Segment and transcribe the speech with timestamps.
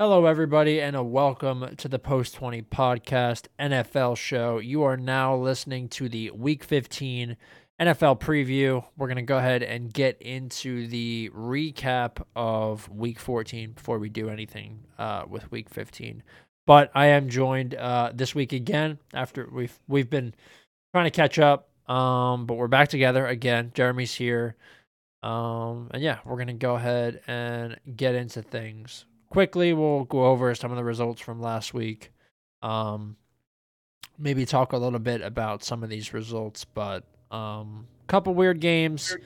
[0.00, 4.58] Hello, everybody, and a welcome to the Post 20 Podcast NFL show.
[4.58, 7.36] You are now listening to the Week 15
[7.80, 8.84] NFL preview.
[8.96, 14.08] We're going to go ahead and get into the recap of Week 14 before we
[14.08, 16.22] do anything uh, with Week 15.
[16.64, 20.32] But I am joined uh, this week again after we've we've been
[20.94, 23.72] trying to catch up, um, but we're back together again.
[23.74, 24.54] Jeremy's here.
[25.24, 30.54] Um, and yeah, we're to go ahead and get into things quickly we'll go over
[30.54, 32.10] some of the results from last week.
[32.62, 33.16] Um,
[34.18, 39.16] maybe talk a little bit about some of these results, but um, couple weird games.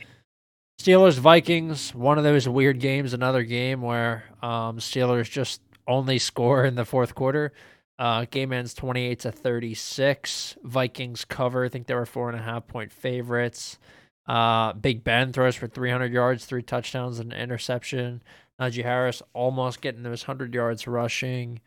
[0.80, 3.12] Steelers Vikings, one of those weird games.
[3.12, 7.52] Another game where um, Steelers just only score in the fourth quarter.
[7.98, 10.56] Uh, game ends twenty eight to thirty six.
[10.64, 11.64] Vikings cover.
[11.64, 13.78] I think they were four and a half point favorites.
[14.26, 18.22] Uh, Big Ben throws for three hundred yards, three touchdowns, and an interception.
[18.62, 21.60] Najee Harris almost getting those 100 yards rushing,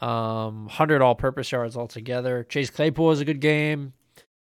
[0.00, 2.44] um, 100 all purpose yards altogether.
[2.44, 3.92] Chase Claypool was a good game.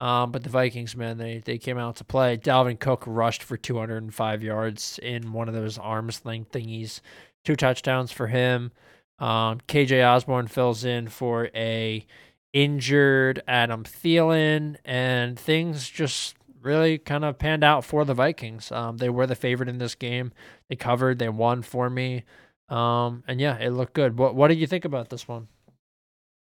[0.02, 2.38] Um, but the Vikings, man, they, they came out to play.
[2.38, 7.02] Dalvin Cook rushed for 205 yards in one of those arms length thingies.
[7.44, 8.72] Two touchdowns for him.
[9.19, 12.05] Um, KJ Osborn fills in for a
[12.53, 18.71] injured Adam Thielen, and things just really kind of panned out for the Vikings.
[18.71, 20.31] Um, they were the favorite in this game.
[20.67, 21.19] They covered.
[21.19, 22.23] They won for me.
[22.69, 24.17] Um, and yeah, it looked good.
[24.17, 25.47] What What did you think about this one?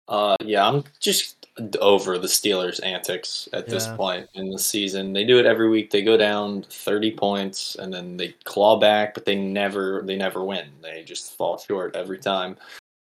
[0.08, 1.48] Uh, yeah, I'm just
[1.82, 5.12] over the Steelers' antics at this point in the season.
[5.12, 5.92] They do it every week.
[5.92, 10.44] They go down 30 points and then they claw back, but they never they never
[10.44, 10.70] win.
[10.82, 12.58] They just fall short every time.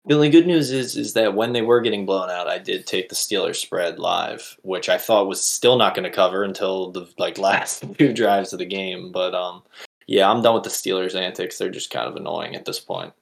[0.06, 2.86] The only good news is is that when they were getting blown out, I did
[2.86, 6.90] take the Steelers spread live, which I thought was still not going to cover until
[6.90, 9.12] the like last two drives of the game.
[9.12, 9.62] But um,
[10.06, 11.56] yeah, I'm done with the Steelers' antics.
[11.56, 13.14] They're just kind of annoying at this point.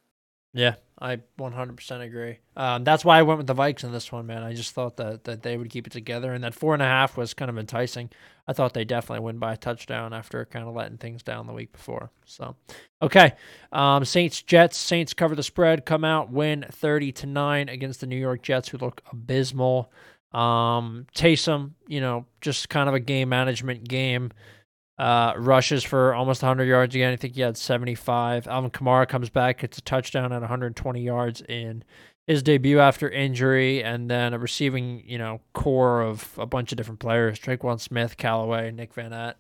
[0.55, 2.39] Yeah, I 100% agree.
[2.57, 4.43] Um, that's why I went with the Vikes in this one, man.
[4.43, 6.87] I just thought that, that they would keep it together, and that four and a
[6.87, 8.11] half was kind of enticing.
[8.47, 11.55] I thought they definitely win by a touchdown after kind of letting things down the
[11.55, 12.11] week before.
[12.27, 12.55] So,
[13.01, 13.33] okay,
[13.73, 14.77] um, Saints Jets.
[14.77, 18.69] Saints cover the spread, come out, win 30 to nine against the New York Jets,
[18.69, 19.91] who look abysmal.
[20.33, 24.33] Um, Taysom, you know, just kind of a game management game.
[24.99, 27.13] Uh, rushes for almost 100 yards again.
[27.13, 28.47] I think he had 75.
[28.47, 31.83] Alvin Kamara comes back, gets a touchdown at 120 yards in
[32.27, 36.77] his debut after injury, and then a receiving, you know, core of a bunch of
[36.77, 39.35] different players: Tre'Quan Smith, Callaway, Nick Van.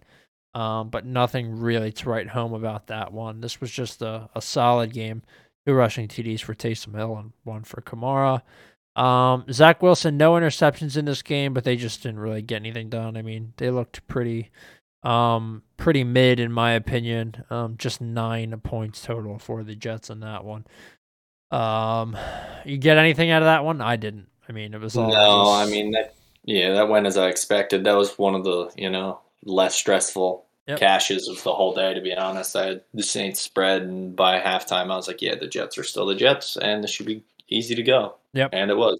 [0.54, 3.40] Um, but nothing really to write home about that one.
[3.40, 5.22] This was just a, a solid game.
[5.66, 8.42] Two rushing TDs for Taysom Hill and one for Kamara.
[9.00, 12.90] Um, Zach Wilson, no interceptions in this game, but they just didn't really get anything
[12.90, 13.16] done.
[13.16, 14.50] I mean, they looked pretty
[15.02, 17.44] um, pretty mid in my opinion.
[17.50, 20.66] Um, just nine points total for the Jets in that one.
[21.50, 22.16] Um,
[22.64, 23.80] you get anything out of that one?
[23.80, 24.28] I didn't.
[24.48, 25.08] I mean, it was all.
[25.10, 26.14] No, just- I mean that.
[26.44, 27.84] Yeah, that went as I expected.
[27.84, 30.78] That was one of the you know less stressful Yep.
[30.78, 31.92] cashes of the whole day.
[31.94, 35.34] To be honest, I had the Saints spread, and by halftime, I was like, yeah,
[35.34, 38.14] the Jets are still the Jets, and this should be easy to go.
[38.34, 38.50] Yep.
[38.52, 38.98] and it was.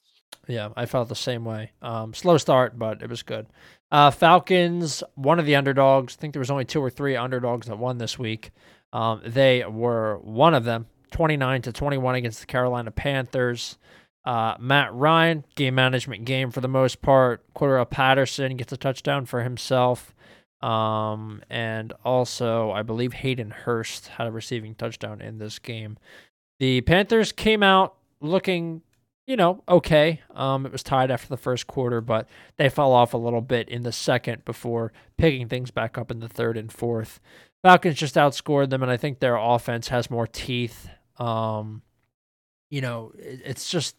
[0.49, 1.71] Yeah, I felt the same way.
[1.81, 3.47] Um, slow start, but it was good.
[3.93, 6.17] Uh, Falcons, one of the underdogs.
[6.17, 8.51] I think there was only two or three underdogs that won this week.
[8.91, 13.77] Um, they were one of them, 29 to 21 against the Carolina Panthers.
[14.25, 17.45] Uh, Matt Ryan, game management game for the most part.
[17.55, 20.15] Cordell Patterson gets a touchdown for himself.
[20.63, 25.99] Um, and also, I believe Hayden Hurst had a receiving touchdown in this game.
[26.61, 28.81] The Panthers came out looking
[29.27, 30.21] you know, okay.
[30.35, 33.69] Um, it was tied after the first quarter, but they fell off a little bit
[33.69, 37.21] in the second before picking things back up in the third and fourth.
[37.63, 40.89] Falcons just outscored them, and I think their offense has more teeth.
[41.19, 41.83] Um,
[42.71, 43.97] you know, it, it's just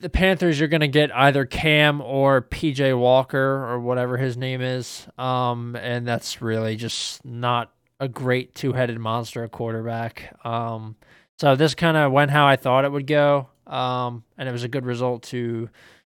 [0.00, 0.58] the Panthers.
[0.58, 5.76] You're going to get either Cam or PJ Walker or whatever his name is, um,
[5.76, 10.34] and that's really just not a great two-headed monster quarterback.
[10.44, 10.96] Um,
[11.38, 13.48] so this kind of went how I thought it would go.
[13.72, 15.70] Um, and it was a good result to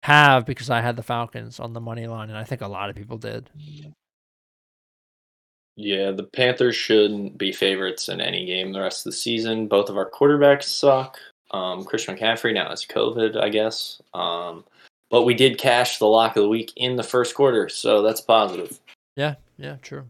[0.02, 2.90] have because I had the Falcons on the money line, and I think a lot
[2.90, 3.48] of people did.
[5.76, 9.68] Yeah, the Panthers shouldn't be favorites in any game the rest of the season.
[9.68, 11.18] Both of our quarterbacks suck.
[11.52, 14.02] Um, Christian McCaffrey now has COVID, I guess.
[14.12, 14.64] Um,
[15.10, 18.20] but we did cash the lock of the week in the first quarter, so that's
[18.20, 18.80] positive.
[19.14, 20.04] Yeah, yeah, true.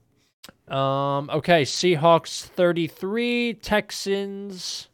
[0.69, 4.89] Um, okay, Seahawks 33, Texans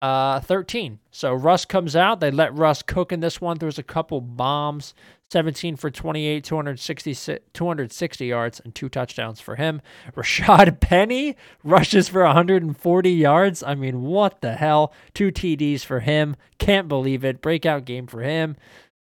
[0.00, 0.98] uh, 13.
[1.10, 2.20] So Russ comes out.
[2.20, 3.58] They let Russ cook in this one.
[3.58, 4.94] There was a couple bombs.
[5.30, 9.82] 17 for 28, 260, 260 yards, and two touchdowns for him.
[10.16, 13.62] Rashad Penny rushes for 140 yards.
[13.62, 14.92] I mean, what the hell?
[15.12, 16.36] Two TDs for him.
[16.58, 17.42] Can't believe it.
[17.42, 18.56] Breakout game for him.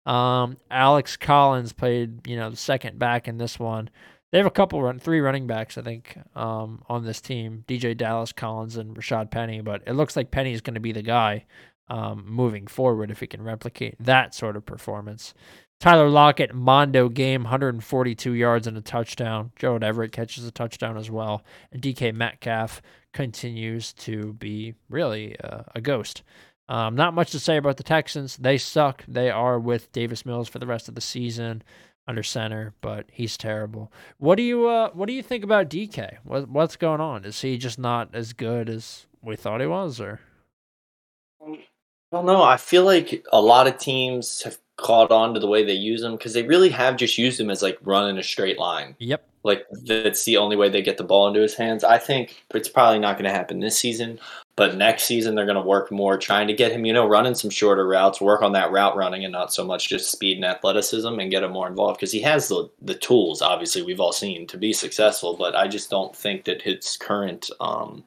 [0.07, 3.89] Um, Alex Collins played, you know, the second back in this one.
[4.31, 7.95] They have a couple run, three running backs, I think, um, on this team: DJ
[7.95, 9.61] Dallas, Collins, and Rashad Penny.
[9.61, 11.45] But it looks like Penny is going to be the guy
[11.87, 15.33] um, moving forward if he can replicate that sort of performance.
[15.79, 19.51] Tyler Lockett, Mondo game, 142 yards and a touchdown.
[19.55, 21.43] Gerald Everett catches a touchdown as well.
[21.71, 22.81] And DK Metcalf
[23.13, 26.23] continues to be really uh, a ghost.
[26.67, 28.37] Um, not much to say about the Texans.
[28.37, 29.03] They suck.
[29.07, 31.61] They are with Davis Mills for the rest of the season
[32.07, 33.91] under center, but he's terrible.
[34.17, 36.17] What do you uh, What do you think about DK?
[36.23, 37.25] What What's going on?
[37.25, 40.19] Is he just not as good as we thought he was, or?
[41.41, 41.57] I
[42.11, 42.43] don't know.
[42.43, 46.03] I feel like a lot of teams have caught on to the way they use
[46.03, 48.95] him because they really have just used him as like running a straight line.
[48.99, 49.27] Yep.
[49.43, 51.83] Like that's the only way they get the ball into his hands.
[51.83, 54.19] I think it's probably not going to happen this season,
[54.55, 57.35] but next season they're going to work more trying to get him, you know, running
[57.35, 60.45] some shorter routes, work on that route running and not so much just speed and
[60.45, 63.43] athleticism and get him more involved because he has the the tools.
[63.43, 67.51] Obviously, we've all seen to be successful, but I just don't think that his current
[67.59, 68.03] um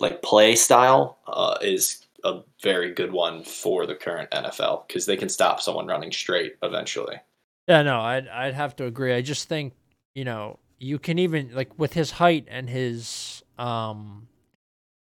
[0.00, 5.16] like play style uh, is a very good one for the current NFL because they
[5.16, 7.16] can stop someone running straight eventually.
[7.68, 9.14] Yeah, no, I'd I'd have to agree.
[9.14, 9.74] I just think
[10.14, 14.28] you know you can even like with his height and his um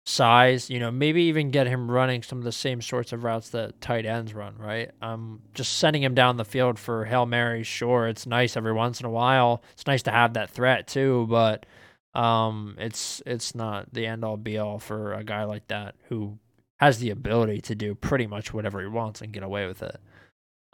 [0.05, 3.49] size, you know, maybe even get him running some of the same sorts of routes
[3.49, 4.91] that tight ends run, right?
[5.01, 8.99] Um, just sending him down the field for hail marys, sure, it's nice every once
[8.99, 9.63] in a while.
[9.73, 11.65] It's nice to have that threat too, but
[12.13, 16.37] um, it's it's not the end all be all for a guy like that who
[16.79, 19.99] has the ability to do pretty much whatever he wants and get away with it.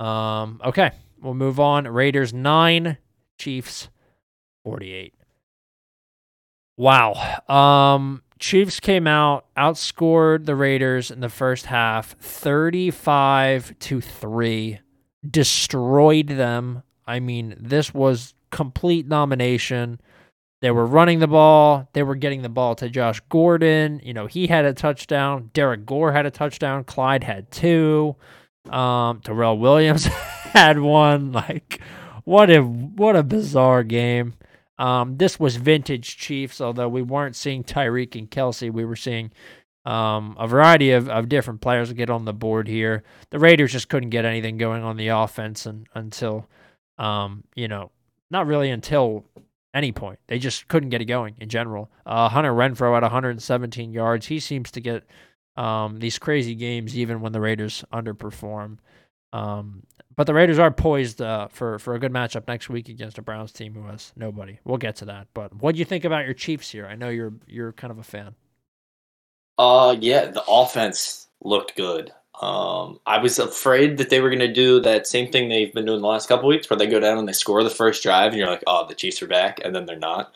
[0.03, 1.88] Um, okay, we'll move on.
[1.88, 2.98] Raiders nine,
[3.38, 3.89] Chiefs
[4.63, 5.13] forty eight.
[6.77, 7.13] Wow.
[7.48, 14.80] Um, Chiefs came out, outscored the Raiders in the first half 35 to 3,
[15.30, 16.81] destroyed them.
[17.06, 20.01] I mean, this was complete domination.
[20.62, 24.00] They were running the ball, they were getting the ball to Josh Gordon.
[24.04, 25.50] You know, he had a touchdown.
[25.54, 26.84] Derrick Gore had a touchdown.
[26.84, 28.16] Clyde had two.
[28.69, 30.06] Um, Terrell Williams
[30.54, 31.31] had one.
[31.31, 31.81] Like,
[32.25, 34.36] what a what a bizarre game.
[34.78, 38.72] Um, this was vintage Chiefs, although we weren't seeing Tyreek and Kelce.
[38.72, 39.31] We were seeing
[39.86, 43.04] um, a variety of, of different players get on the board here.
[43.30, 46.48] The Raiders just couldn't get anything going on the offense and, until,
[46.98, 47.92] um, you know,
[48.31, 49.25] not really until
[49.73, 50.19] any point.
[50.27, 51.89] They just couldn't get it going in general.
[52.06, 54.27] Uh, Hunter Renfrow at 117 yards.
[54.27, 55.03] He seems to get
[55.56, 58.77] um, these crazy games even when the Raiders underperform.
[59.33, 59.83] Um,
[60.15, 63.21] but the Raiders are poised uh, for for a good matchup next week against a
[63.21, 64.59] Browns team who has nobody.
[64.65, 65.27] We'll get to that.
[65.33, 66.85] But what do you think about your Chiefs here?
[66.85, 68.35] I know you're you're kind of a fan.
[69.57, 72.12] Uh, yeah, the offense looked good.
[72.42, 75.86] Um, I was afraid that they were going to do that same thing they've been
[75.86, 78.32] doing the last couple weeks, where they go down and they score the first drive,
[78.32, 80.34] and you're like, "Oh, the Chiefs are back," and then they're not.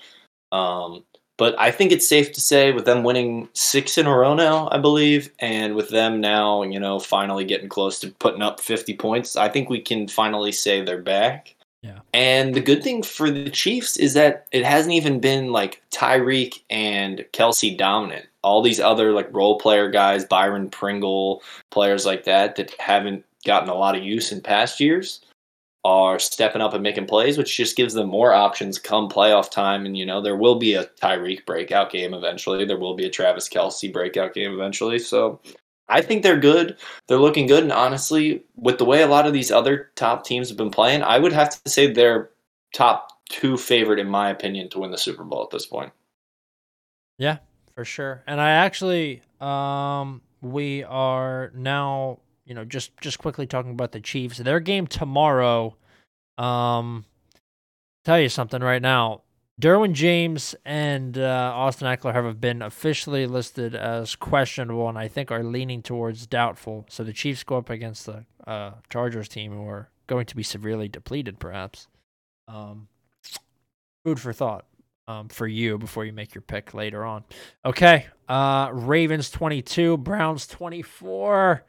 [0.51, 1.03] Um,
[1.37, 4.69] but I think it's safe to say, with them winning six in a row now,
[4.71, 8.95] I believe, and with them now, you know, finally getting close to putting up 50
[8.95, 11.54] points, I think we can finally say they're back.
[11.85, 11.99] Yeah.
[12.13, 16.63] And the good thing for the Chiefs is that it hasn't even been like Tyreek
[16.71, 18.25] and Kelce dominant.
[18.41, 23.69] All these other like role player guys, Byron Pringle, players like that, that haven't gotten
[23.69, 25.21] a lot of use in past years
[25.83, 29.85] are stepping up and making plays, which just gives them more options come playoff time.
[29.85, 32.65] And, you know, there will be a Tyreek breakout game eventually.
[32.65, 34.97] There will be a Travis Kelce breakout game eventually.
[34.97, 35.39] So
[35.87, 36.77] I think they're good.
[37.07, 37.63] They're looking good.
[37.63, 41.03] And honestly, with the way a lot of these other top teams have been playing,
[41.03, 42.31] I would have to say they're
[42.73, 45.91] top two favorite, in my opinion, to win the Super Bowl at this point.
[47.17, 47.37] Yeah,
[47.75, 48.23] for sure.
[48.27, 53.99] And I actually, um, we are now you know, just just quickly talking about the
[53.99, 55.75] Chiefs, their game tomorrow.
[56.37, 57.05] Um,
[58.05, 59.23] tell you something right now.
[59.61, 65.31] Derwin James and uh, Austin Ekeler have been officially listed as questionable, and I think
[65.31, 66.85] are leaning towards doubtful.
[66.89, 70.43] So the Chiefs go up against the uh, Chargers team, who are going to be
[70.43, 71.87] severely depleted, perhaps.
[72.49, 72.89] Um,
[74.03, 74.65] food for thought
[75.07, 77.23] um, for you before you make your pick later on.
[77.63, 81.63] Okay, uh, Ravens twenty two, Browns twenty four.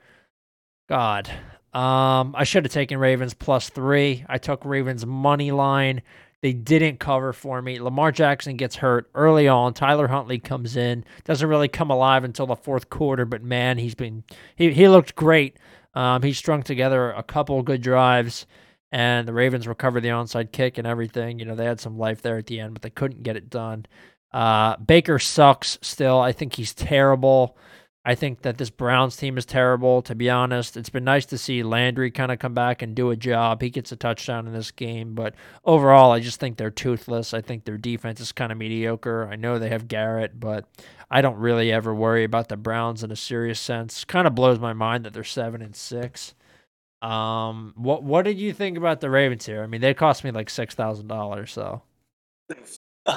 [0.89, 1.31] God.
[1.73, 4.25] Um, I should have taken Ravens plus three.
[4.29, 6.03] I took Ravens money line.
[6.47, 7.81] They didn't cover for me.
[7.81, 9.75] Lamar Jackson gets hurt early on.
[9.75, 13.97] Tyler Huntley comes in, doesn't really come alive until the fourth quarter, but man, he's
[13.97, 14.23] been
[14.55, 15.59] he he looked great.
[15.95, 18.47] Um, he strung together a couple good drives,
[18.93, 21.41] and the Ravens recovered the onside kick and everything.
[21.41, 23.51] You know, they had some life there at the end, but they couldn't get it
[23.51, 23.85] done.
[24.33, 26.21] Uh, Baker sucks still.
[26.21, 27.59] I think he's terrible.
[28.09, 30.77] I think that this Browns team is terrible, to be honest.
[30.77, 33.61] It's been nice to see Landry kind of come back and do a job.
[33.61, 35.35] He gets a touchdown in this game, but
[35.65, 37.35] overall, I just think they're toothless.
[37.35, 39.29] I think their defense is kind of mediocre.
[39.29, 40.69] I know they have Garrett, but
[41.11, 44.05] I don't really ever worry about the Browns in a serious sense.
[44.05, 46.33] Kind of blows my mind that they're seven and six.
[47.03, 49.65] Um, what what did you think about the Ravens here?
[49.65, 51.83] I mean, they cost me like six thousand dollars, so.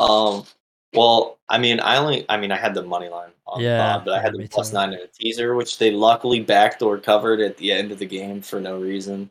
[0.00, 0.44] um,
[0.94, 4.04] well, I mean, I only, I mean, I had the money line on Yeah, Bob,
[4.06, 7.72] but I had the nine in a teaser, which they luckily backdoor covered at the
[7.72, 9.30] end of the game for no reason.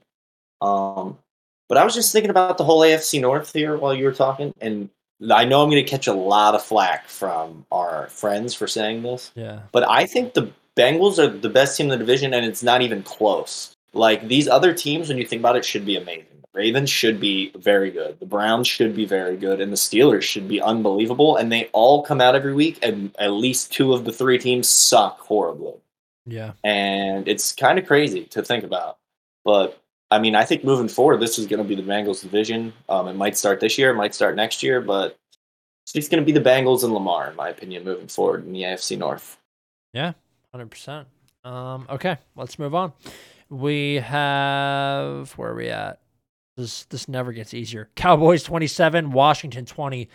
[0.62, 1.18] Um,
[1.70, 4.54] but I was just thinking about the whole AFC North here while you were talking,
[4.62, 4.90] and
[5.32, 9.04] I know I'm going to catch a lot of flack from our friends for saying
[9.04, 9.60] this, Yeah.
[9.72, 12.82] but I think the Bengals are the best team in the division, and it's not
[12.82, 13.76] even close.
[13.94, 16.26] Like these other teams, when you think about it, should be amazing.
[16.54, 18.20] Ravens should be very good.
[18.20, 21.36] The Browns should be very good, and the Steelers should be unbelievable.
[21.36, 24.70] And they all come out every week, and at least two of the three teams
[24.70, 25.74] suck horribly.
[26.26, 26.54] Yeah.
[26.64, 28.98] And it's kind of crazy to think about.
[29.44, 29.82] But
[30.12, 32.74] I mean, I think moving forward, this is going to be the Bengals division.
[32.88, 35.18] Um, it might start this year, it might start next year, but
[35.96, 38.62] it's going to be the Bengals and Lamar, in my opinion, moving forward in the
[38.62, 39.38] AFC North.
[39.92, 40.14] Yeah,
[40.54, 41.08] Hundred percent.
[41.44, 42.94] Um, okay, let's move on.
[43.50, 46.00] We have where are we at?
[46.56, 47.90] This this never gets easier.
[47.96, 50.10] Cowboys twenty seven, Washington twenty.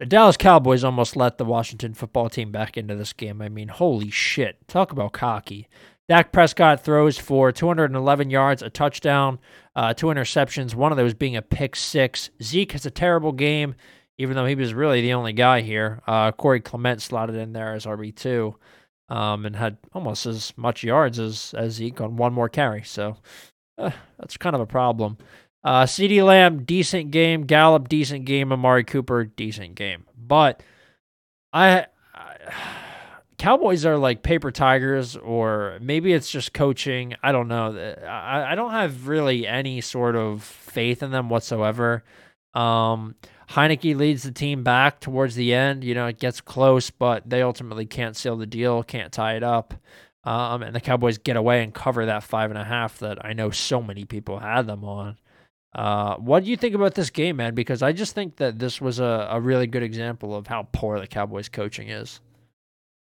[0.00, 3.40] The Dallas Cowboys almost let the Washington football team back into this game.
[3.40, 4.66] I mean, holy shit!
[4.66, 5.68] Talk about cocky.
[6.08, 9.38] Dak Prescott throws for 211 yards, a touchdown,
[9.74, 12.28] uh, two interceptions, one of those being a pick six.
[12.42, 13.74] Zeke has a terrible game,
[14.18, 16.02] even though he was really the only guy here.
[16.06, 18.54] Uh, Corey Clement slotted in there as RB two
[19.08, 22.82] um, and had almost as much yards as, as Zeke on one more carry.
[22.82, 23.16] So
[23.78, 25.16] uh, that's kind of a problem.
[25.64, 27.46] Uh, CD Lamb, decent game.
[27.46, 28.52] Gallup, decent game.
[28.52, 30.04] Amari Cooper, decent game.
[30.16, 30.62] But
[31.52, 32.52] I, I
[33.38, 37.14] Cowboys are like paper tigers, or maybe it's just coaching.
[37.22, 37.76] I don't know.
[38.06, 42.04] I, I don't have really any sort of faith in them whatsoever.
[42.54, 43.16] Um,
[43.50, 45.84] Heineke leads the team back towards the end.
[45.84, 49.42] You know, it gets close, but they ultimately can't seal the deal, can't tie it
[49.42, 49.74] up.
[50.22, 53.34] Um, and the Cowboys get away and cover that five and a half that I
[53.34, 55.18] know so many people had them on.
[55.74, 57.54] Uh, what do you think about this game, man?
[57.54, 61.00] Because I just think that this was a, a really good example of how poor
[61.00, 62.20] the Cowboys coaching is.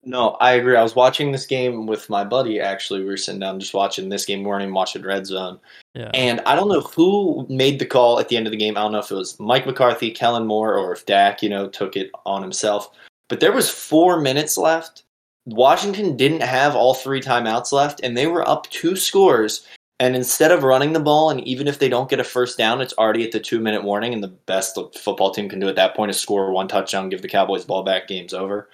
[0.03, 0.77] No, I agree.
[0.77, 2.59] I was watching this game with my buddy.
[2.59, 4.41] Actually, we were sitting down just watching this game.
[4.41, 5.59] We weren't even watching Red Zone.
[5.95, 6.11] Yeah.
[6.15, 8.79] And I don't know who made the call at the end of the game.
[8.79, 11.69] I don't know if it was Mike McCarthy, Kellen Moore, or if Dak, you know,
[11.69, 12.91] took it on himself.
[13.29, 15.03] But there was four minutes left.
[15.45, 19.67] Washington didn't have all three timeouts left, and they were up two scores.
[20.01, 22.81] And instead of running the ball, and even if they don't get a first down,
[22.81, 24.13] it's already at the two minute warning.
[24.13, 27.23] And the best football team can do at that point is score one touchdown, give
[27.23, 28.69] the Cowboys ball back, game's over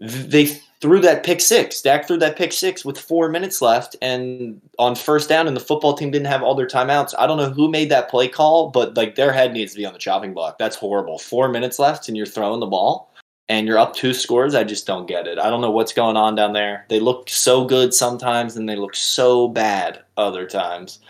[0.00, 0.46] they
[0.80, 1.80] threw that pick six.
[1.80, 5.60] Dak threw that pick six with four minutes left, and on first down, and the
[5.60, 7.14] football team didn't have all their timeouts.
[7.18, 9.86] I don't know who made that play call, but like their head needs to be
[9.86, 10.58] on the chopping block.
[10.58, 11.18] That's horrible.
[11.18, 13.10] Four minutes left, and you're throwing the ball,
[13.48, 14.54] and you're up two scores.
[14.54, 15.38] I just don't get it.
[15.38, 16.84] I don't know what's going on down there.
[16.88, 21.00] They look so good sometimes, and they look so bad other times.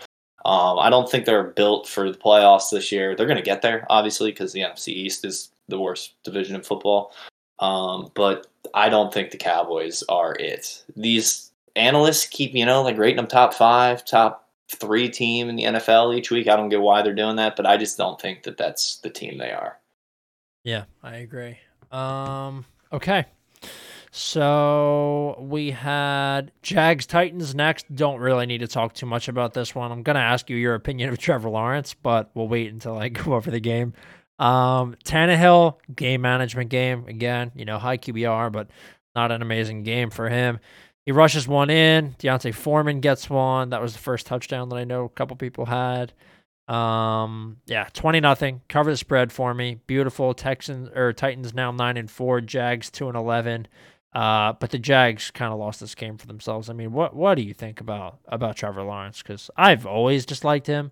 [0.45, 3.15] Um, I don't think they're built for the playoffs this year.
[3.15, 6.61] They're going to get there, obviously, because the NFC East is the worst division in
[6.61, 7.13] football.
[7.59, 10.83] Um, but I don't think the Cowboys are it.
[10.95, 15.63] These analysts keep, you know, like rating them top five, top three team in the
[15.63, 16.47] NFL each week.
[16.47, 19.09] I don't get why they're doing that, but I just don't think that that's the
[19.09, 19.79] team they are.
[20.63, 21.57] Yeah, I agree.
[21.91, 23.25] Um, okay.
[24.11, 27.93] So we had Jags Titans next.
[27.93, 29.91] Don't really need to talk too much about this one.
[29.91, 33.35] I'm gonna ask you your opinion of Trevor Lawrence, but we'll wait until I go
[33.35, 33.93] over the game.
[34.39, 37.51] Um, Tannehill game management game again.
[37.55, 38.69] You know, high QBR, but
[39.15, 40.59] not an amazing game for him.
[41.05, 42.15] He rushes one in.
[42.19, 43.69] D'Onta Foreman gets one.
[43.69, 46.11] That was the first touchdown that I know a couple people had.
[46.67, 48.61] Um, yeah, twenty nothing.
[48.67, 49.79] Cover the spread for me.
[49.87, 50.33] Beautiful.
[50.33, 52.41] Texans or Titans now nine and four.
[52.41, 53.67] Jags two and eleven.
[54.13, 56.69] Uh, but the Jags kind of lost this game for themselves.
[56.69, 59.21] I mean, what what do you think about about Trevor Lawrence?
[59.21, 60.91] Because I've always disliked him,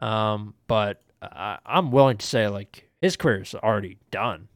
[0.00, 4.48] um, but I, I'm willing to say like his career's already done.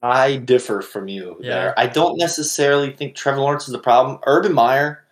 [0.00, 1.54] I differ from you Yeah.
[1.54, 1.74] there.
[1.78, 4.18] I don't necessarily think Trevor Lawrence is the problem.
[4.26, 5.04] Urban Meyer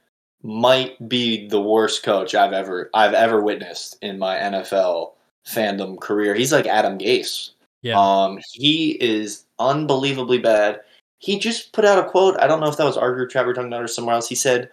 [0.47, 5.13] might be the worst coach I've ever I've ever witnessed in my NFL
[5.47, 6.35] fandom career.
[6.35, 7.51] He's like Adam Gase.
[7.83, 7.99] Yeah.
[7.99, 10.81] Um, he is unbelievably bad.
[11.19, 12.39] He just put out a quote.
[12.41, 14.29] I don't know if that was our group we're talking about or somewhere else.
[14.29, 14.71] He said,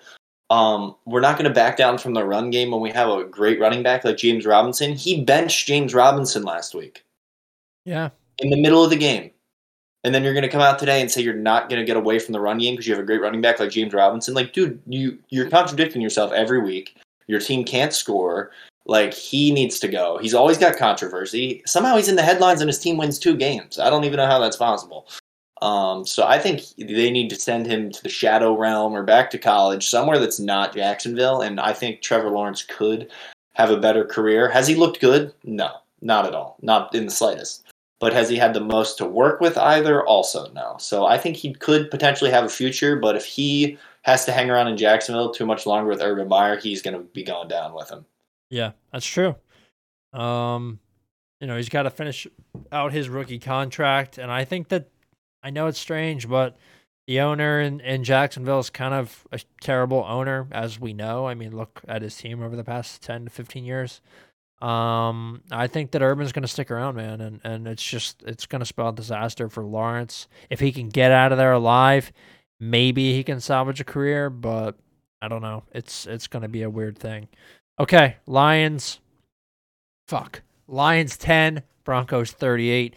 [0.52, 3.24] um, "We're not going to back down from the run game when we have a
[3.24, 7.04] great running back like James Robinson." He benched James Robinson last week
[7.86, 8.10] yeah.
[8.40, 9.32] in the middle of the game.
[10.04, 11.96] And then you're going to come out today and say you're not going to get
[11.96, 14.34] away from the run game because you have a great running back like James Robinson.
[14.34, 16.98] Like, dude, you you're contradicting yourself every week.
[17.28, 18.52] Your team can't score.
[18.86, 20.18] Like, he needs to go.
[20.18, 21.64] He's always got controversy.
[21.66, 23.80] Somehow he's in the headlines and his team wins two games.
[23.80, 25.08] I don't even know how that's possible.
[25.62, 29.30] Um, so I think they need to send him to the shadow realm or back
[29.32, 31.40] to college, somewhere that's not Jacksonville.
[31.40, 33.10] And I think Trevor Lawrence could
[33.54, 34.50] have a better career.
[34.50, 35.34] Has he looked good?
[35.46, 36.58] No, not at all.
[36.62, 37.64] Not in the slightest.
[38.04, 40.06] But has he had the most to work with either?
[40.06, 40.76] Also, no.
[40.78, 44.50] So I think he could potentially have a future, but if he has to hang
[44.50, 47.74] around in Jacksonville too much longer with Urban Meyer, he's going to be going down
[47.74, 48.06] with him.
[48.50, 49.38] Yeah, that's true.
[50.12, 50.80] Um,
[51.40, 52.28] you know, he's got to finish
[52.74, 54.90] out his rookie contract, and I think that
[55.42, 56.58] I know it's strange, but
[57.08, 61.26] the owner in, in Jacksonville is kind of a terrible owner, as we know.
[61.26, 64.02] I mean, look at his team over the past ten to fifteen years.
[64.64, 68.46] Um, I think that Urban's going to stick around, man, and and it's just it's
[68.46, 72.14] going to spell disaster for Lawrence if he can get out of there alive.
[72.62, 74.78] Maybe he can salvage a career, but
[75.22, 75.64] I don't know.
[75.74, 77.28] It's it's going to be a weird thing.
[77.78, 79.02] Okay, Lions.
[80.08, 80.44] Fuck.
[80.68, 82.96] Lions 10, Broncos 38.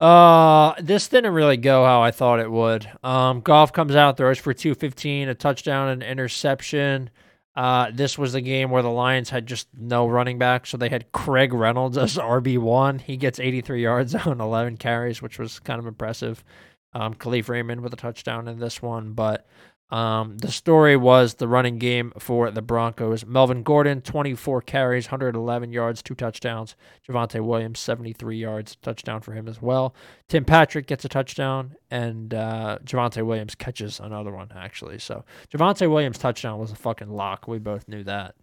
[0.00, 2.88] Uh, this didn't really go how I thought it would.
[3.02, 7.10] Um, Goff comes out, throws for 215, a touchdown an interception.
[7.58, 10.88] Uh, this was the game where the Lions had just no running back, so they
[10.88, 13.00] had Craig Reynolds as RB1.
[13.00, 16.44] He gets 83 yards on 11 carries, which was kind of impressive.
[16.92, 19.44] Um, Kalif Raymond with a touchdown in this one, but
[19.90, 23.24] um, the story was the running game for the Broncos.
[23.24, 26.76] Melvin Gordon, 24 carries, 111 yards, two touchdowns.
[27.08, 29.94] Javonte Williams, 73 yards, touchdown for him as well.
[30.28, 34.98] Tim Patrick gets a touchdown, and uh, Javonte Williams catches another one, actually.
[34.98, 37.48] So Javonte Williams' touchdown was a fucking lock.
[37.48, 38.34] We both knew that.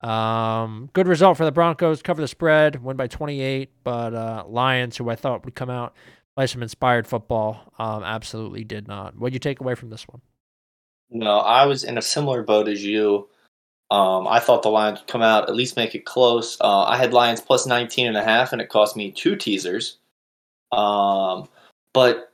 [0.00, 2.00] Um, good result for the Broncos.
[2.00, 5.94] Cover the spread, win by 28, but uh, Lions, who I thought would come out,
[6.36, 9.14] play some inspired football, um, absolutely did not.
[9.14, 10.22] What would you take away from this one?
[11.10, 13.28] No, I was in a similar boat as you.
[13.90, 16.56] Um, I thought the Lions would come out, at least make it close.
[16.60, 19.98] Uh, I had Lions plus 19 and a half, and it cost me two teasers.
[20.72, 21.48] Um,
[21.92, 22.32] but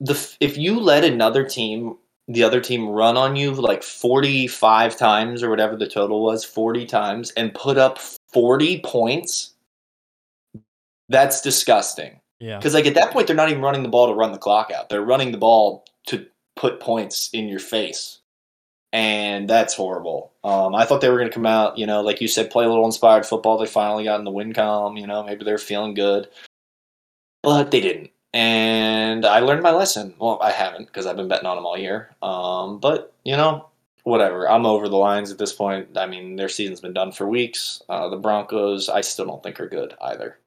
[0.00, 1.96] the if you let another team,
[2.28, 6.84] the other team run on you like 45 times or whatever the total was, 40
[6.86, 7.98] times, and put up
[8.32, 9.54] 40 points,
[11.08, 12.20] that's disgusting.
[12.40, 12.58] Yeah.
[12.58, 14.70] Because like at that point, they're not even running the ball to run the clock
[14.70, 14.90] out.
[14.90, 18.18] They're running the ball to put points in your face.
[18.92, 20.32] And that's horrible.
[20.42, 22.64] Um, I thought they were going to come out, you know, like you said, play
[22.64, 23.56] a little inspired football.
[23.56, 26.28] They finally got in the win column, you know, maybe they're feeling good.
[27.42, 28.10] But they didn't.
[28.32, 30.14] And I learned my lesson.
[30.18, 32.14] Well, I haven't because I've been betting on them all year.
[32.22, 33.68] Um, but, you know,
[34.02, 34.48] whatever.
[34.50, 35.96] I'm over the lines at this point.
[35.96, 37.82] I mean, their season's been done for weeks.
[37.88, 40.38] Uh, the Broncos, I still don't think are good either.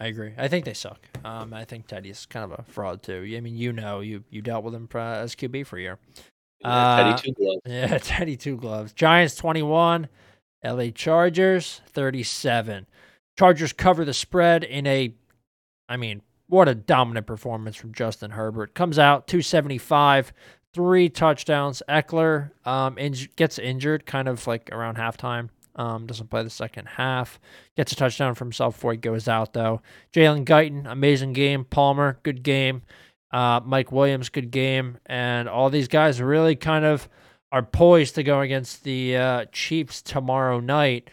[0.00, 0.32] I agree.
[0.38, 0.98] I think they suck.
[1.24, 3.30] Um, I think Teddy's kind of a fraud too.
[3.36, 5.98] I mean, you know, you you dealt with him as QB for a year.
[6.60, 7.60] Yeah, Uh, Teddy two gloves.
[7.66, 8.92] Yeah, Teddy two gloves.
[8.94, 10.08] Giants twenty one,
[10.62, 10.90] L.A.
[10.90, 12.86] Chargers thirty seven.
[13.38, 15.14] Chargers cover the spread in a,
[15.88, 18.74] I mean, what a dominant performance from Justin Herbert.
[18.74, 20.32] Comes out two seventy five,
[20.72, 21.82] three touchdowns.
[21.90, 25.50] Ekeler um inj- gets injured, kind of like around halftime.
[25.80, 27.40] Um, doesn't play the second half.
[27.74, 29.80] Gets a touchdown for himself before he goes out, though.
[30.12, 31.64] Jalen Guyton, amazing game.
[31.64, 32.82] Palmer, good game.
[33.32, 34.98] Uh, Mike Williams, good game.
[35.06, 37.08] And all these guys really kind of
[37.50, 41.08] are poised to go against the uh, Chiefs tomorrow night.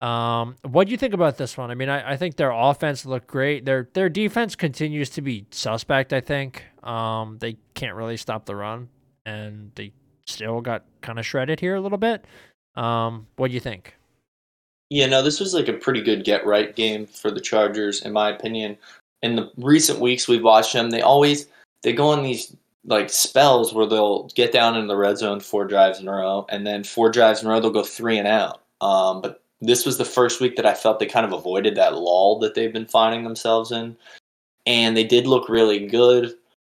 [0.00, 1.70] Um, what do you think about this one?
[1.70, 3.64] I mean, I, I think their offense looked great.
[3.64, 6.12] Their their defense continues to be suspect.
[6.12, 8.88] I think um, they can't really stop the run,
[9.24, 9.92] and they
[10.26, 12.24] still got kind of shredded here a little bit.
[12.74, 13.97] Um, what do you think?
[14.90, 18.12] Yeah, no, this was like a pretty good get right game for the Chargers, in
[18.12, 18.78] my opinion.
[19.22, 21.46] In the recent weeks we've watched them, they always
[21.82, 25.66] they go on these like spells where they'll get down in the red zone four
[25.66, 28.28] drives in a row, and then four drives in a row they'll go three and
[28.28, 28.62] out.
[28.80, 31.94] Um, but this was the first week that I felt they kind of avoided that
[31.96, 33.96] lull that they've been finding themselves in,
[34.66, 36.34] and they did look really good.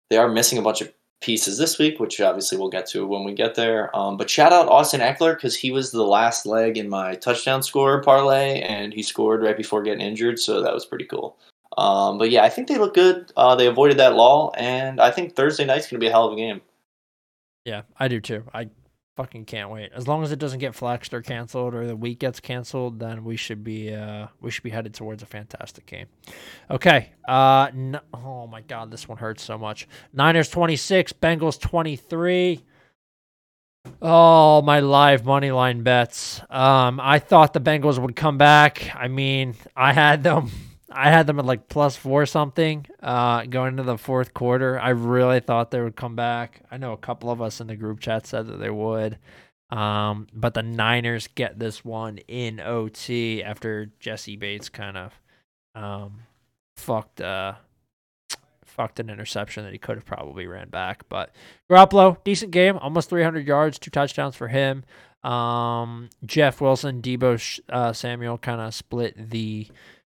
[0.08, 3.24] They are missing a bunch of pieces this week, which obviously we'll get to when
[3.24, 3.94] we get there.
[3.96, 7.62] Um, but shout out Austin Ekeler because he was the last leg in my touchdown
[7.62, 11.36] score parlay, and he scored right before getting injured, so that was pretty cool.
[11.76, 13.32] Um, but yeah, I think they look good.
[13.36, 16.26] Uh, they avoided that lull, and I think Thursday night's going to be a hell
[16.26, 16.60] of a game.
[17.64, 18.44] Yeah, I do too.
[18.54, 18.68] I
[19.18, 19.90] fucking can't wait.
[19.92, 23.24] As long as it doesn't get flexed or canceled or the week gets canceled, then
[23.24, 26.06] we should be uh we should be headed towards a fantastic game.
[26.70, 27.10] Okay.
[27.26, 29.88] Uh n- oh my god, this one hurts so much.
[30.12, 32.64] Niners 26, Bengals 23.
[34.00, 36.40] Oh, my live money line bets.
[36.48, 38.94] Um I thought the Bengals would come back.
[38.94, 40.48] I mean, I had them
[40.90, 44.80] I had them at like plus four something uh, going into the fourth quarter.
[44.80, 46.62] I really thought they would come back.
[46.70, 49.18] I know a couple of us in the group chat said that they would.
[49.70, 55.20] Um, but the Niners get this one in OT after Jessie Bates kind of
[55.74, 56.20] um,
[56.76, 57.54] fucked uh,
[58.64, 61.08] fucked an interception that he could have probably ran back.
[61.08, 61.34] But
[61.70, 64.84] Garoppolo, decent game, almost 300 yards, two touchdowns for him.
[65.22, 69.66] Um, Jeff Wilson, Deebo uh, Samuel kind of split the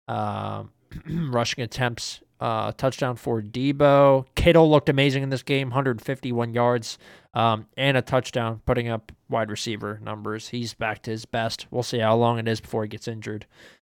[0.08, 0.64] uh,
[1.08, 2.22] rushing attempts.
[2.40, 4.26] Uh, touchdown for Deebo.
[4.36, 6.98] Kittle looked amazing in this game, 151 yards
[7.34, 10.50] um, and a touchdown, putting up wide receiver numbers.
[10.50, 11.68] He's back to his best.
[11.72, 13.46] We'll see how long it is before he gets injured.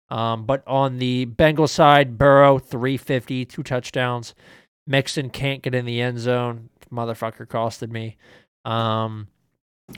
[0.09, 4.35] Um, but on the Bengals side, Burrow 350, two touchdowns.
[4.87, 6.69] Mixon can't get in the end zone.
[6.93, 8.17] Motherfucker costed me.
[8.65, 9.29] Um,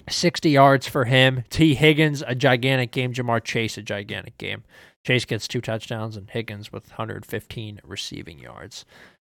[0.09, 1.45] 60 yards for him.
[1.51, 1.75] T.
[1.75, 3.13] Higgins, a gigantic game.
[3.13, 4.65] Ja'Marr Chase, a gigantic game.
[5.07, 8.85] Chase gets two touchdowns and Higgins with 115 receiving yards.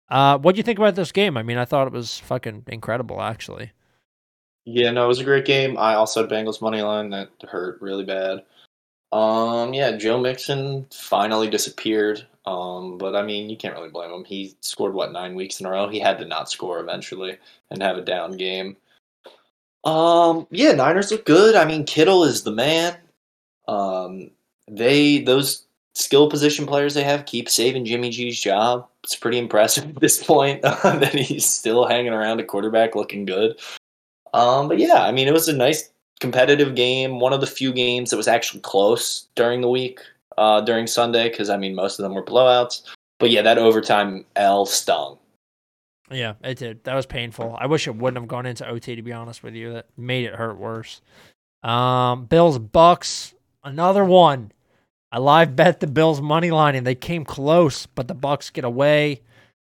[0.09, 1.37] Uh, what do you think about this game?
[1.37, 3.71] I mean, I thought it was fucking incredible, actually.
[4.65, 5.77] Yeah, no, it was a great game.
[5.77, 8.43] I also had Bengals money line that hurt really bad.
[9.13, 12.27] Um, yeah, Joe Mixon finally disappeared.
[12.45, 14.25] Um, but I mean, you can't really blame him.
[14.25, 15.87] He scored what nine weeks in a row.
[15.87, 17.37] He had to not score eventually
[17.71, 18.75] and have a down game.
[19.85, 21.55] Um, yeah, Niners look good.
[21.55, 22.97] I mean, Kittle is the man.
[23.65, 24.31] Um,
[24.67, 28.87] they those skill position players they have keep saving Jimmy G's job.
[29.03, 33.59] It's pretty impressive at this point that he's still hanging around a quarterback looking good.
[34.33, 37.19] Um, but yeah, I mean, it was a nice competitive game.
[37.19, 39.99] One of the few games that was actually close during the week,
[40.37, 42.83] uh, during Sunday, because I mean, most of them were blowouts.
[43.19, 45.17] But yeah, that overtime L stung.
[46.11, 46.83] Yeah, it did.
[46.85, 47.55] That was painful.
[47.59, 48.95] I wish it wouldn't have gone into OT.
[48.95, 51.01] To be honest with you, that made it hurt worse.
[51.61, 54.51] Um, Bills Bucks, another one.
[55.11, 58.63] I live bet the Bills money line and they came close, but the Bucks get
[58.63, 59.21] away.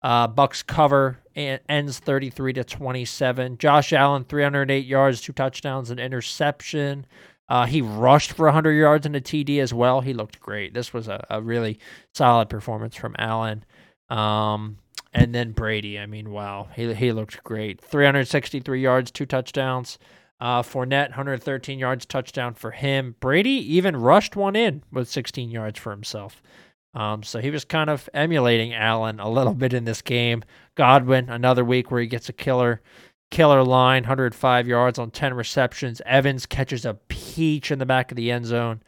[0.02, 3.58] Uh, Bucks cover and ends 33 to 27.
[3.58, 7.06] Josh Allen 308 yards, two touchdowns, and interception.
[7.50, 10.02] Uh, he rushed for 100 yards and a TD as well.
[10.02, 10.74] He looked great.
[10.74, 11.80] This was a, a really
[12.13, 13.65] solid performance from Allen.
[14.10, 14.78] Um,
[15.13, 16.00] and then Brady.
[16.00, 17.82] I mean, wow, he he looked great.
[17.82, 19.98] 363 yards, two touchdowns.
[20.39, 23.15] Uh, Fournette, 113 yards, touchdown for him.
[23.19, 26.41] Brady even rushed one in with 16 yards for himself.
[26.93, 30.43] Um, so he was kind of emulating Allen a little bit in this game.
[30.76, 32.82] Godwin, another week where he gets a killer,
[33.32, 36.02] killer line, 105 yards on 10 receptions.
[36.06, 38.82] Evans catches a peach in the back of the end zone.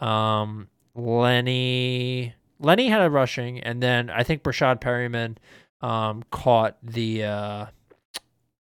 [0.00, 5.38] Um, Lenny, Lenny had a rushing, and then I think Breshad Perryman
[5.80, 7.66] um, caught the uh,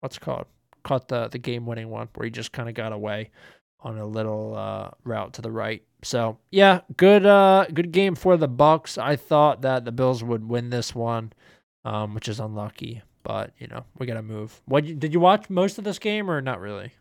[0.01, 0.47] what's called
[0.83, 3.31] caught the the game winning one where he just kind of got away
[3.81, 5.83] on a little uh, route to the right.
[6.03, 8.99] So yeah, good uh, good game for the Bucks.
[8.99, 11.33] I thought that the Bills would win this one,
[11.85, 13.03] um, which is unlucky.
[13.23, 14.61] But you know we got to move.
[14.67, 16.93] What did you watch most of this game or not really?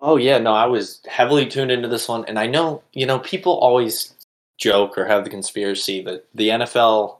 [0.00, 3.18] Oh yeah, no, I was heavily tuned into this one, and I know you know
[3.18, 4.14] people always
[4.58, 7.18] joke or have the conspiracy that the NFL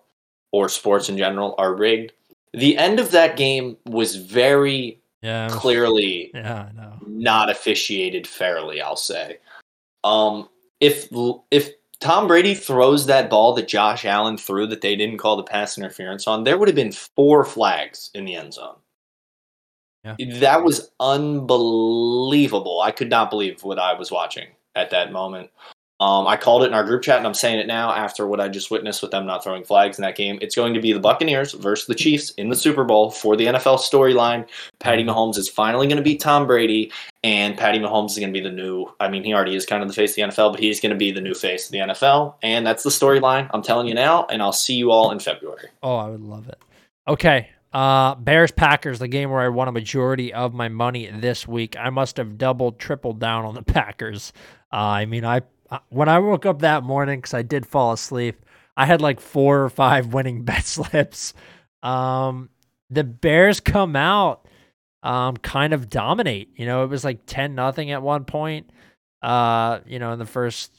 [0.53, 2.13] or sports in general are rigged.
[2.53, 6.99] The end of that game was very Yeah, clearly yeah, I know.
[7.07, 8.83] not officiated fairly.
[8.83, 9.39] I'll say.
[10.05, 11.09] Um, if
[11.51, 15.43] if Tom Brady throws that ball that Josh Allen threw that they didn't call the
[15.43, 18.77] pass interference on, there would have been four flags in the end zone.
[20.05, 20.17] Yeah.
[20.41, 22.83] That was unbelievable.
[22.83, 25.49] I could not believe what I was watching at that moment.
[26.01, 28.41] Um, I called it in our group chat, and I'm saying it now after what
[28.41, 30.39] I just witnessed with them not throwing flags in that game.
[30.43, 33.47] It's going to be the Buccaneers versus the Chiefs in the Super Bowl for the
[33.47, 34.47] NFL storyline.
[34.81, 36.91] Patty Mahomes is finally going to beat Tom Brady,
[37.23, 38.87] and Patty Mahomes is going to be the new.
[38.99, 40.91] I mean, he already is kind of the face of the NFL, but he's going
[40.91, 43.49] to be the new face of the NFL, and that's the storyline.
[43.55, 45.69] I'm telling you now, and I'll see you all in February.
[45.83, 46.59] Oh, I would love it.
[47.07, 47.51] Okay.
[47.73, 51.77] Uh, Bears Packers, the game where I won a majority of my money this week.
[51.77, 54.33] I must have doubled, tripled down on the Packers.
[54.73, 55.43] Uh, I mean, I
[55.89, 58.45] when I woke up that morning because I did fall asleep,
[58.77, 61.35] I had like four or five winning bet slips.
[61.83, 62.51] Um,
[62.91, 64.47] the Bears come out,
[65.03, 66.51] um, kind of dominate.
[66.57, 68.71] You know, it was like ten nothing at one point.
[69.23, 70.71] Uh, you know, in the first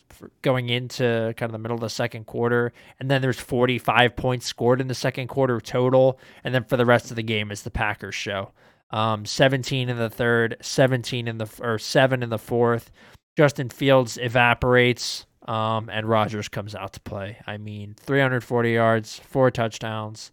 [0.43, 4.45] going into kind of the middle of the second quarter, and then there's 45 points
[4.45, 7.63] scored in the second quarter total, and then for the rest of the game, it's
[7.63, 8.51] the Packers show.
[8.91, 12.91] Um, 17 in the third, 17 in the or seven in the fourth.
[13.37, 17.37] Justin Fields evaporates, um, and Rodgers comes out to play.
[17.45, 20.31] I mean, 340 yards, four touchdowns.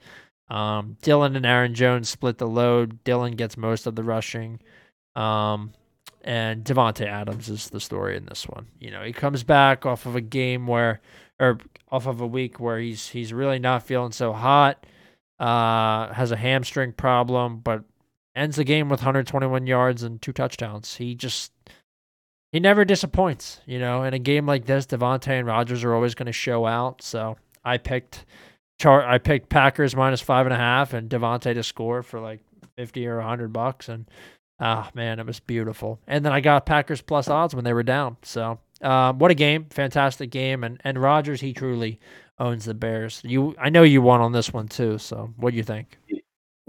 [0.48, 3.02] Um, Dillon and Aaron Jones split the load.
[3.04, 4.60] Dillon gets most of the rushing.
[5.16, 5.72] Um,
[6.22, 8.66] and Davante Adams is the story in this one.
[8.78, 11.00] You know, he comes back off of a game where,
[11.40, 11.58] or
[11.90, 14.86] off of a week where he's he's really not feeling so hot.
[15.40, 17.82] Uh, has a hamstring problem, but
[18.36, 20.96] ends the game with 121 yards and two touchdowns.
[20.96, 21.52] He just
[22.52, 23.60] he never disappoints.
[23.66, 26.66] You know, in a game like this, Davante and Rodgers are always going to show
[26.66, 27.02] out.
[27.02, 28.24] So I picked
[28.78, 29.04] chart.
[29.06, 32.40] I picked Packers minus five and a half and Davante to score for like
[32.76, 34.06] 50 or 100 bucks and
[34.64, 35.98] Ah, oh, man, it was beautiful.
[36.06, 38.16] And then I got Packers plus odds when they were down.
[38.22, 39.66] So, um, what a game!
[39.70, 40.62] Fantastic game.
[40.62, 41.98] And and Rodgers, he truly
[42.38, 43.20] owns the Bears.
[43.24, 44.98] You, I know you won on this one too.
[44.98, 45.98] So, what do you think?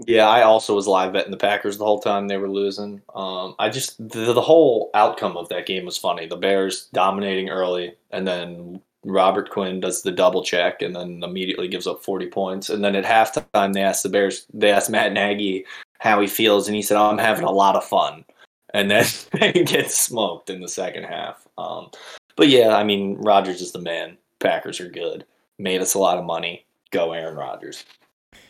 [0.06, 3.00] Yeah, I also was live betting the Packers the whole time they were losing.
[3.14, 6.26] Um, I just the, the whole outcome of that game was funny.
[6.26, 11.68] The Bears dominating early, and then Robert Quinn does the double check and then immediately
[11.68, 12.70] gives up 40 points.
[12.70, 15.64] And then at halftime, they asked the Bears, they asked Matt Nagy
[15.98, 18.24] how he feels, and he said, "I'm having a lot of fun,"
[18.72, 21.46] and then they get smoked in the second half.
[21.56, 21.90] Um,
[22.36, 24.18] but yeah, I mean, Rodgers is the man.
[24.40, 25.24] Packers are good.
[25.58, 26.66] Made us a lot of money.
[26.90, 27.84] Go Aaron Rodgers.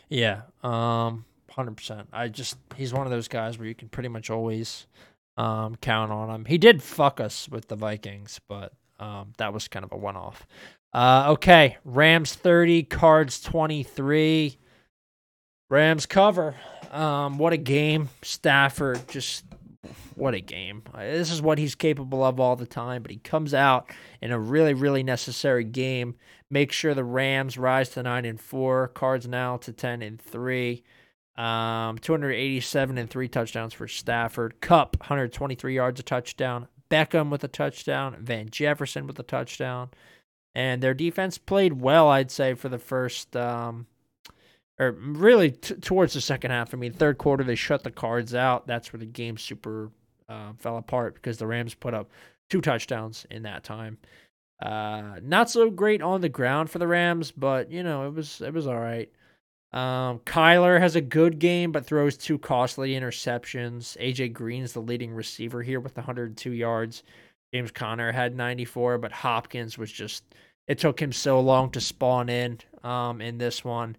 [0.08, 2.08] Yeah, um, hundred percent.
[2.12, 4.86] I just he's one of those guys where you can pretty much always
[5.36, 6.44] um, count on him.
[6.44, 10.16] He did fuck us with the Vikings, but um, that was kind of a one
[10.16, 10.46] off.
[10.92, 14.56] Uh, okay, Rams 30, Cards 23.
[15.68, 16.54] Rams cover.
[16.92, 18.10] Um, what a game.
[18.22, 19.44] Stafford just
[20.14, 20.82] what a game.
[20.96, 23.90] This is what he's capable of all the time, but he comes out
[24.22, 26.14] in a really, really necessary game.
[26.50, 28.88] Make sure the Rams rise to nine and four.
[28.88, 30.84] Cards now to ten and three.
[31.37, 34.61] Um, 287 and three touchdowns for Stafford.
[34.61, 36.68] Kupp, 123 yards a touchdown.
[36.90, 38.16] Beckham with a touchdown.
[38.20, 39.90] Van Jefferson with a touchdown.
[40.55, 43.87] And their defense played well, I'd say, for the first um,
[44.79, 46.75] or really t- towards the second half.
[46.75, 48.66] I mean, third quarter they shut the Cards out.
[48.66, 49.90] That's where the game super
[50.29, 52.11] uh, fell apart because the Rams put up
[52.51, 53.99] two touchdowns in that time.
[54.62, 58.40] Uh, not so great on the ground for the Rams, but you know it was
[58.40, 59.11] it was all right.
[59.74, 63.96] Um, Kyler has a good game, but throws two costly interceptions.
[63.98, 67.02] AJ Green's the leading receiver here with 102 yards.
[67.52, 70.24] James Conner had 94, but Hopkins was just
[70.68, 73.96] it took him so long to spawn in um, in this one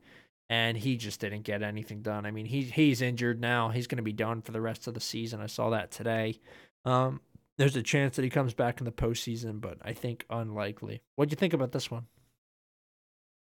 [0.49, 2.25] and he just didn't get anything done.
[2.25, 3.69] I mean, he he's injured now.
[3.69, 5.41] He's going to be done for the rest of the season.
[5.41, 6.39] I saw that today.
[6.85, 7.21] Um,
[7.57, 11.01] there's a chance that he comes back in the postseason, but I think unlikely.
[11.15, 12.05] What do you think about this one?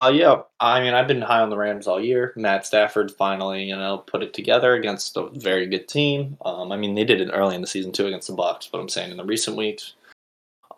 [0.00, 2.32] Uh, yeah, I mean, I've been high on the Rams all year.
[2.36, 6.36] Matt Stafford finally, you know, put it together against a very good team.
[6.44, 8.78] Um, I mean, they did it early in the season too against the Bucks, but
[8.78, 9.94] I'm saying in the recent weeks.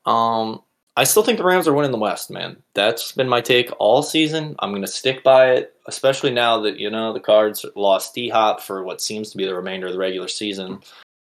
[0.07, 0.63] Um,
[0.97, 2.57] I still think the Rams are winning the West, man.
[2.73, 4.57] That's been my take all season.
[4.59, 8.63] I'm to stick by it, especially now that, you know, the Cards lost D Hop
[8.63, 10.81] for what seems to be the remainder of the regular season.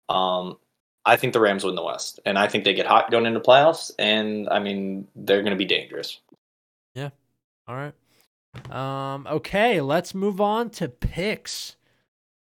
[0.09, 0.57] Um,
[1.05, 3.39] I think the Rams win the West, and I think they get hot going into
[3.39, 6.19] playoffs, and I mean, they're to be dangerous.
[7.67, 7.93] All right.
[8.71, 11.75] Um, okay, let's move on to picks.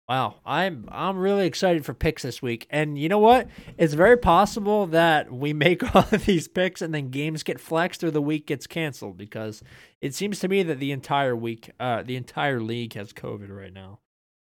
[0.09, 2.68] Wow, I'm I'm really excited for picks this week.
[2.70, 3.48] And you know what?
[3.76, 8.05] It's very possible that we make all of these picks and then games get flexed
[8.05, 9.64] or the week gets canceled because
[10.00, 13.72] it seems to me that the entire week uh the entire league has COVID right
[13.72, 13.98] now.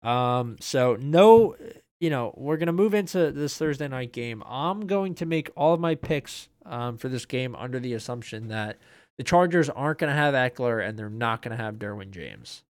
[0.03, 1.57] Um so no
[2.01, 4.43] you know, we're going to move into this Thursday night game.
[4.47, 8.49] I'm going to make all of my picks um, for this game under the assumption
[8.49, 8.79] that
[9.19, 12.63] the Chargers aren't going to have Ekeler and they're not going to have Derwin James.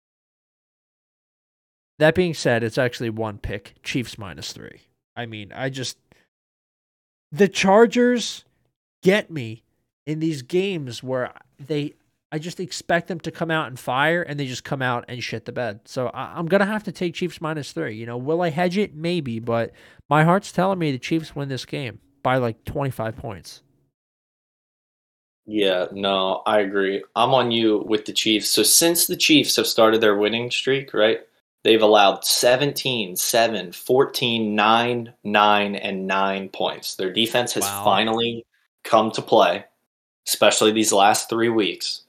[1.98, 4.82] That being said, it's actually one pick, Chiefs minus three.
[5.16, 5.98] I mean, I just
[7.32, 8.44] the Chargers
[9.02, 9.64] get me
[10.06, 11.94] in these games where they
[12.30, 15.22] I just expect them to come out and fire and they just come out and
[15.22, 15.80] shit the bed.
[15.86, 17.96] So I, am gonna have to take Chiefs minus three.
[17.96, 18.94] You know, will I hedge it?
[18.94, 19.72] Maybe, but
[20.10, 23.62] my heart's telling me the Chiefs win this game by like 25 points.
[25.46, 27.04] Yeah, no, I agree.
[27.14, 28.50] I'm on you with the Chiefs.
[28.50, 31.20] So since the Chiefs have started their winning streak, right?
[31.62, 36.94] They've allowed 17, 7, 14, 9, 9, and 9 points.
[36.94, 37.84] Their defense has wow.
[37.84, 38.46] finally
[38.84, 39.64] come to play,
[40.26, 42.02] especially these last three weeks.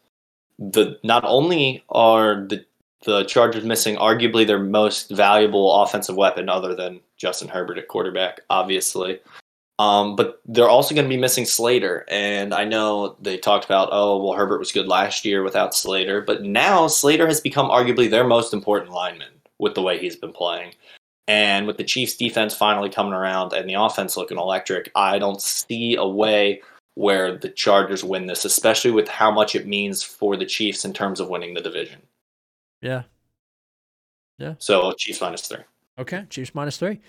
[0.60, 2.65] The not only are the
[3.06, 8.41] the Chargers missing arguably their most valuable offensive weapon other than Justin Herbert at quarterback,
[8.50, 9.19] obviously.
[9.80, 12.06] Um, but they're also going to be missing Slater.
[12.10, 16.22] And I know they talked about, oh, well, Herbert was good last year without Slater.
[16.22, 20.34] But now Slater has become arguably their most important lineman with the way he's been
[20.34, 20.74] playing.
[21.28, 25.42] And with the Chiefs defense finally coming around and the offense looking electric, I don't
[25.42, 26.62] see a way
[26.96, 30.94] where the Chargers win this, especially with how much it means for the Chiefs in
[30.94, 32.02] terms of winning the division.
[32.82, 33.04] Yeah.
[34.40, 34.56] Yeah.
[34.58, 35.63] So Chiefs minus three.
[36.00, 37.00] Okay, Chiefs minus three.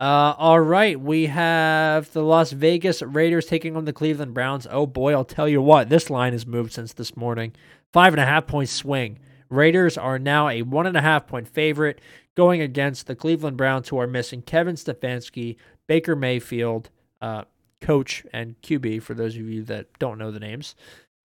[0.00, 4.64] Uh, all right, we have the Las Vegas Raiders taking on the Cleveland Browns.
[4.70, 7.52] Oh boy, I'll tell you what, this line has moved since this morning.
[7.92, 9.18] Five and a half point swing.
[9.50, 12.00] Raiders are now a one and a half point favorite
[12.36, 15.56] going against the Cleveland Browns, who are missing Kevin Stefanski,
[15.88, 17.42] Baker Mayfield, uh,
[17.80, 20.76] coach and QB, for those of you that don't know the names.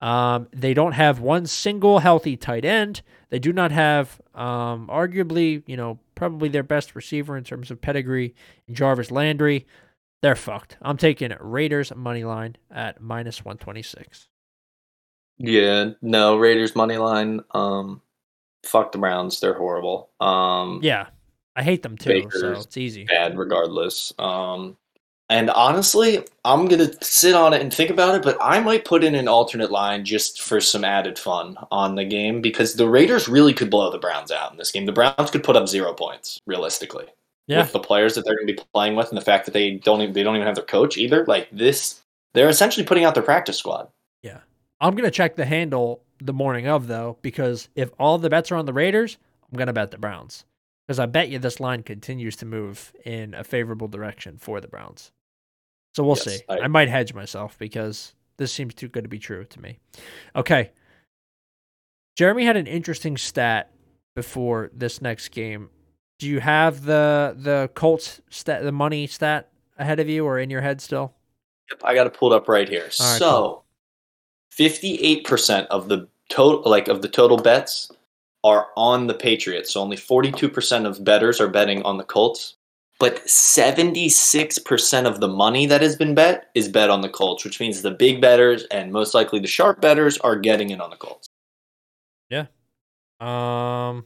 [0.04, 3.02] Um, they don't have one single healthy tight end.
[3.30, 7.80] They do not have, um, arguably, you know, probably their best receiver in terms of
[7.80, 8.36] pedigree,
[8.70, 9.66] Jarvis Landry.
[10.22, 10.78] They're fucked.
[10.82, 14.28] I'm taking Raiders money line at minus 126.
[15.38, 17.42] Yeah, no, Raiders money line.
[17.52, 18.02] Um
[18.66, 20.10] fuck the Browns, they're horrible.
[20.20, 21.08] Um Yeah,
[21.56, 23.06] I hate them too, so it's easy.
[23.06, 24.14] bad regardless.
[24.20, 24.78] Um
[25.34, 29.04] and honestly, I'm gonna sit on it and think about it, but I might put
[29.04, 33.28] in an alternate line just for some added fun on the game because the Raiders
[33.28, 34.86] really could blow the Browns out in this game.
[34.86, 37.08] The Browns could put up zero points, realistically.
[37.48, 39.72] Yeah, With the players that they're gonna be playing with and the fact that they
[39.72, 41.26] don't even they don't even have their coach either.
[41.26, 42.00] Like this
[42.36, 43.88] they're essentially putting out their practice squad.
[44.22, 44.42] Yeah.
[44.82, 48.56] I'm gonna check the handle the morning of though, because if all the bets are
[48.56, 49.18] on the Raiders,
[49.52, 50.46] I'm gonna bet the Browns
[50.86, 54.68] because I bet you this line continues to move in a favorable direction for the
[54.68, 55.12] Browns.
[55.96, 56.44] So we'll Yes, see.
[56.50, 59.80] I- I might hedge myself because this seems too good to be true to me.
[60.36, 60.72] Okay.
[62.16, 63.72] Jeremy had an interesting stat
[64.16, 65.70] before this next game.
[66.20, 70.50] Do you have the the Colts stat, the money stat ahead of you or in
[70.50, 71.14] your head still?
[71.72, 72.84] Yep, I got it pulled up right here.
[72.84, 73.64] Right, so,
[74.52, 77.92] fifty-eight percent of the total, like of the total bets,
[78.44, 79.72] are on the Patriots.
[79.72, 82.56] So only forty-two percent of bettors are betting on the Colts.
[83.04, 87.44] But seventy-six percent of the money that has been bet is bet on the Colts,
[87.44, 90.90] which means the big bettors and most likely the sharp bettors are getting in on
[90.90, 91.28] the Colts.
[92.30, 92.46] Yeah.
[93.20, 94.06] Um,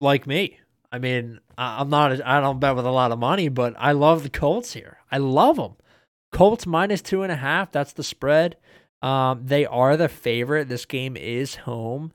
[0.00, 0.58] like me.
[0.90, 2.20] I mean, I'm not.
[2.26, 4.98] I don't bet with a lot of money, but I love the Colts here.
[5.12, 5.76] I love them.
[6.32, 7.70] Colts minus two and a half.
[7.70, 8.56] That's the spread.
[9.00, 10.68] Um, they are the favorite.
[10.68, 12.12] This game is home.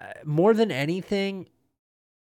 [0.00, 1.48] Uh, more than anything,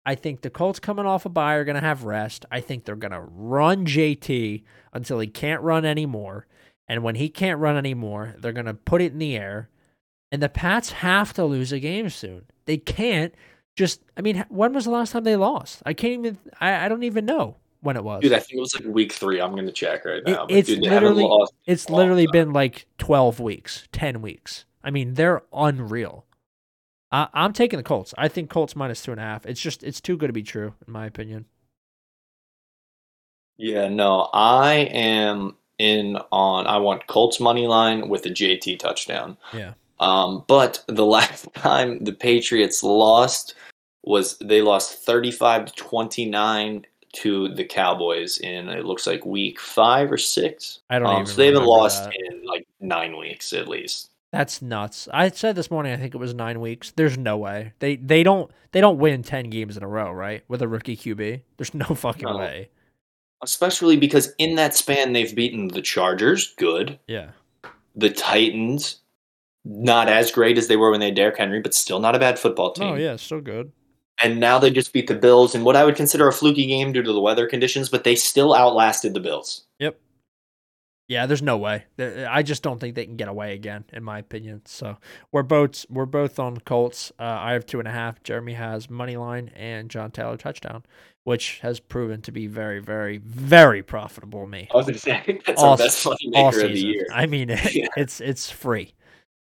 [0.05, 2.45] I think the Colts coming off a bye are going to have rest.
[2.51, 6.45] I think they're going to run JT until he can't run anymore.
[6.89, 9.69] And when he can't run anymore, they're going to put it in the air.
[10.31, 12.43] And the Pats have to lose a game soon.
[12.65, 13.33] They can't
[13.75, 15.81] just, I mean, when was the last time they lost?
[15.85, 18.21] I can't even, I, I don't even know when it was.
[18.21, 19.39] Dude, I think it was like week three.
[19.39, 20.47] I'm going to check right It- now.
[20.47, 22.31] but it's dude, literally- lost It's literally time.
[22.33, 24.65] been like 12 weeks, 10 weeks.
[24.83, 26.25] I mean, they're unreal.
[27.13, 28.13] I, I'm taking the Colts.
[28.17, 29.45] I think Colts minus two and a half.
[29.45, 31.45] It's just, it's too good to be true, in my opinion.
[33.57, 36.65] Yeah, no, I am in on.
[36.67, 39.37] I want Colts money line with a JT touchdown.
[39.53, 39.73] Yeah.
[39.99, 43.53] Um, but the last time the Patriots lost
[44.03, 50.11] was they lost thirty-five to twenty-nine to the Cowboys in it looks like week five
[50.11, 50.79] or six.
[50.89, 52.13] I don't Um, even so they haven't lost that.
[52.15, 54.09] in like nine weeks at least.
[54.33, 55.07] That's nuts.
[55.13, 56.91] I said this morning I think it was 9 weeks.
[56.91, 57.71] There's no way.
[57.79, 60.43] They they don't they don't win 10 games in a row, right?
[60.49, 61.41] With a rookie QB.
[61.57, 62.37] There's no fucking No.
[62.37, 62.69] way.
[63.43, 66.99] Especially because in that span they've beaten the Chargers, good.
[67.07, 67.29] Yeah.
[67.95, 69.01] The Titans,
[69.63, 72.19] not as great as they were when they had Derrick Henry, but still not a
[72.19, 72.87] bad football oh, team.
[72.93, 73.71] Oh yeah, still good.
[74.23, 76.91] and now they just beat the Bills in what I would consider a fluky game
[76.91, 79.65] due to the weather conditions, but they still outlasted the Bills.
[79.79, 79.99] Yep.
[81.13, 81.85] Yeah, there's no way.
[81.99, 84.63] I just don't think they can get away again, in my opinion.
[84.65, 84.97] So
[85.31, 87.11] we're both we're both on Colts.
[87.19, 88.23] Uh, I have two and a half.
[88.23, 90.83] Jeremy has money line and John Taylor touchdown,
[91.23, 94.67] which has proven to be very, very, very profitable to me.
[94.73, 97.05] I was going to say that's All our best money maker of the year.
[97.13, 97.87] I mean, Yeah.
[97.95, 98.95] it's it's free.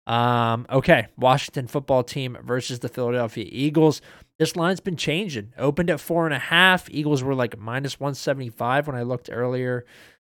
[0.08, 4.02] Um, okay, Washington football team versus the Philadelphia Eagles.
[4.40, 5.54] This line's been changing.
[5.56, 6.90] Opened at four and a half.
[6.90, 9.86] Eagles were like minus one seventy five when I looked earlier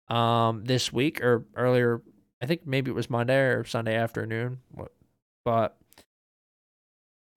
[0.09, 2.01] um this week or earlier.
[2.41, 4.59] I think maybe it was Monday or Sunday afternoon.
[5.45, 5.75] But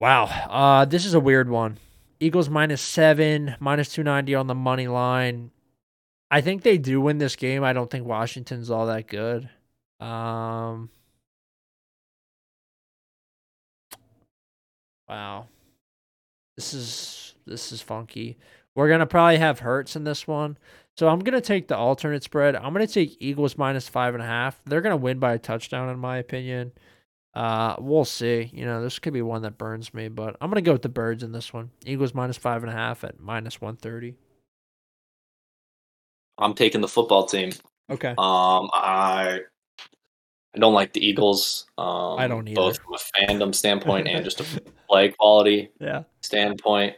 [0.01, 1.79] wow, uh, this is a weird one.
[2.21, 5.51] Eagles minus seven, minus two ninety on the money line.
[6.31, 7.65] I think they do win this game.
[7.65, 9.51] I don't think Washington's all that good.
[10.01, 10.91] Um
[15.09, 15.49] Wow.
[16.57, 18.39] This is this is funky.
[18.75, 20.57] We're gonna probably have Hurts in this one.
[20.97, 22.55] So I'm gonna take the alternate spread.
[22.55, 24.61] I'm gonna take Eagles minus five and a half.
[24.67, 26.73] They're gonna win by a touchdown in my opinion.
[27.35, 28.51] Uh, we'll see.
[28.53, 30.91] You know, this could be one that burns me, but I'm gonna go with the
[30.91, 31.71] birds in this one.
[31.87, 34.15] Eagles minus five and a half at minus one thirty.
[36.39, 37.53] I'm taking the football team.
[37.91, 38.11] Okay.
[38.11, 39.41] Um, I
[40.55, 41.67] I don't like the Eagles.
[41.79, 44.45] Um, I don't both from a fandom standpoint and just a
[44.89, 46.03] play quality Yeah.
[46.21, 46.97] standpoint.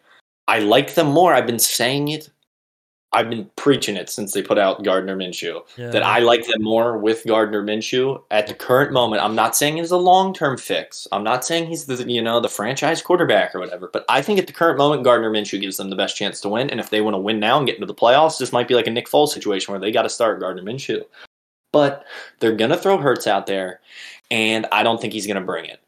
[0.49, 1.33] I like them more.
[1.33, 2.31] I've been saying it.
[3.15, 5.62] I've been preaching it since they put out Gardner Minshew.
[5.77, 5.91] Yeah.
[5.91, 9.23] That I like them more with Gardner Minshew at the current moment.
[9.23, 11.07] I'm not saying it's a long term fix.
[11.12, 13.89] I'm not saying he's the you know the franchise quarterback or whatever.
[13.93, 16.49] But I think at the current moment, Gardner Minshew gives them the best chance to
[16.49, 16.71] win.
[16.71, 18.75] And if they want to win now and get into the playoffs, this might be
[18.75, 21.05] like a Nick Foles situation where they got to start Gardner Minshew.
[21.73, 22.05] But
[22.41, 23.81] they're gonna throw Hurts out there,
[24.31, 25.81] and I don't think he's gonna bring it.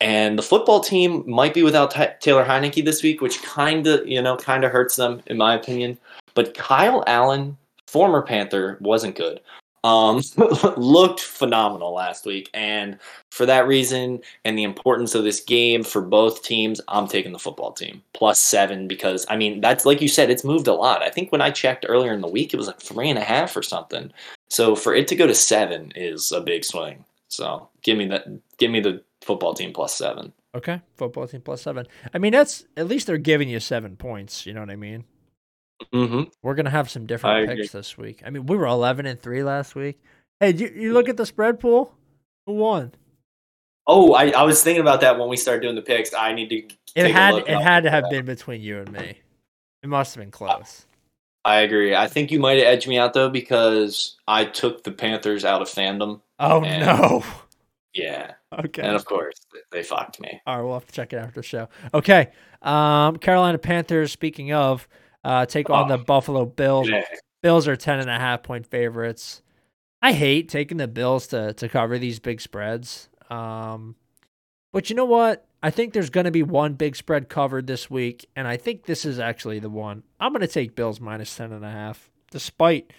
[0.00, 4.06] And the football team might be without Ty- Taylor Heinicke this week, which kind of,
[4.06, 5.98] you know, kind of hurts them, in my opinion.
[6.34, 9.40] But Kyle Allen, former Panther, wasn't good.
[9.82, 10.22] Um,
[10.76, 12.98] looked phenomenal last week, and
[13.30, 17.38] for that reason and the importance of this game for both teams, I'm taking the
[17.38, 21.02] football team plus seven because I mean that's like you said, it's moved a lot.
[21.02, 23.24] I think when I checked earlier in the week, it was like three and a
[23.24, 24.12] half or something.
[24.48, 27.02] So for it to go to seven is a big swing.
[27.28, 28.26] So give me that.
[28.58, 30.32] Give me the football team plus seven.
[30.54, 30.80] Okay.
[30.96, 31.86] Football team plus seven.
[32.12, 34.46] I mean, that's at least they're giving you seven points.
[34.46, 35.04] You know what I mean?
[35.94, 36.22] Mm-hmm.
[36.42, 37.62] We're gonna have some I different agree.
[37.62, 38.22] picks this week.
[38.24, 40.00] I mean, we were eleven and three last week.
[40.38, 41.94] Hey, you, you look at the spread pool.
[42.46, 42.92] Who won?
[43.86, 46.14] Oh, I, I was thinking about that when we started doing the picks.
[46.14, 46.76] I need to.
[46.94, 49.18] It had it had to have been between you and me.
[49.82, 50.86] It must have been close.
[51.44, 51.94] I agree.
[51.94, 55.62] I think you might have edged me out though because I took the Panthers out
[55.62, 56.20] of fandom.
[56.38, 57.24] Oh no.
[57.94, 58.82] Yeah, Okay.
[58.82, 59.34] and of course
[59.70, 60.40] they fucked me.
[60.46, 61.68] All right, we'll have to check it after the show.
[61.94, 62.30] Okay.
[62.62, 64.10] Um, Carolina Panthers.
[64.12, 64.88] Speaking of,
[65.24, 65.96] uh, take on Oh.
[65.96, 66.88] the Buffalo Bills.
[66.88, 67.04] Yeah.
[67.42, 69.42] Bills are ten and a half point favorites.
[70.02, 73.08] I hate taking the Bills to to cover these big spreads.
[73.30, 73.94] Um,
[74.72, 75.46] but you know what?
[75.62, 78.84] I think there's going to be one big spread covered this week, and I think
[78.86, 80.02] this is actually the one.
[80.18, 82.92] I'm going to take Bills minus ten and a half, despite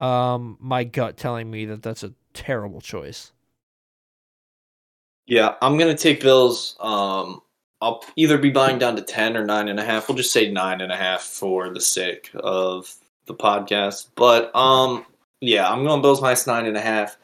[0.00, 3.32] um my gut telling me that that's a terrible choice.
[5.28, 6.74] Yeah, I'm gonna take Bills.
[6.80, 7.42] Um,
[7.82, 10.08] I'll either be buying down to ten or nine and a half.
[10.08, 12.92] We'll just say nine and a half for the sake of
[13.26, 14.08] the podcast.
[14.14, 15.04] But um,
[15.42, 17.18] yeah, I'm going Bills minus nine and a half.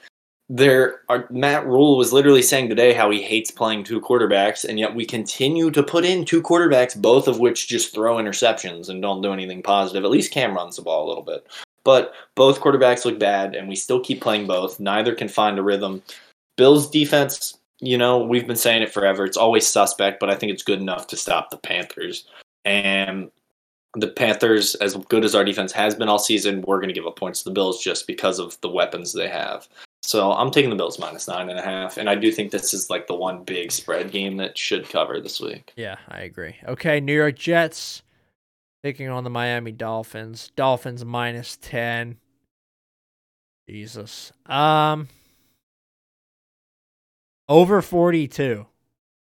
[0.50, 1.00] There,
[1.30, 5.06] Matt Rhule was literally saying today how he hates playing two quarterbacks, and yet we
[5.06, 9.32] continue to put in two quarterbacks, both of which just throw interceptions and don't do
[9.32, 10.04] anything positive.
[10.04, 11.46] At least Cam runs the ball a little bit,
[11.82, 14.78] but both quarterbacks look bad, and we still keep playing both.
[14.78, 16.02] Neither can find a rhythm.
[16.58, 17.56] Bills defense
[17.86, 19.24] you know, we've been saying it forever.
[19.24, 22.26] It's always suspect, but I think it's good enough to stop the Panthers.
[22.64, 23.30] And
[23.94, 27.06] the Panthers, as good as our defense has been all season, we're going to give
[27.06, 29.68] up points to the Bills just because of the weapons they have.
[30.02, 32.74] So I'm taking the Bills minus nine and a half, and I do think this
[32.74, 35.72] is like the one big spread game that should cover this week.
[35.76, 36.56] Yeah, I agree.
[36.66, 38.02] Okay, New York Jets
[38.82, 40.50] taking on the Miami Dolphins.
[40.56, 42.18] Dolphins minus 10.
[43.66, 44.30] Jesus.
[44.44, 45.08] Um
[47.48, 48.66] over 42.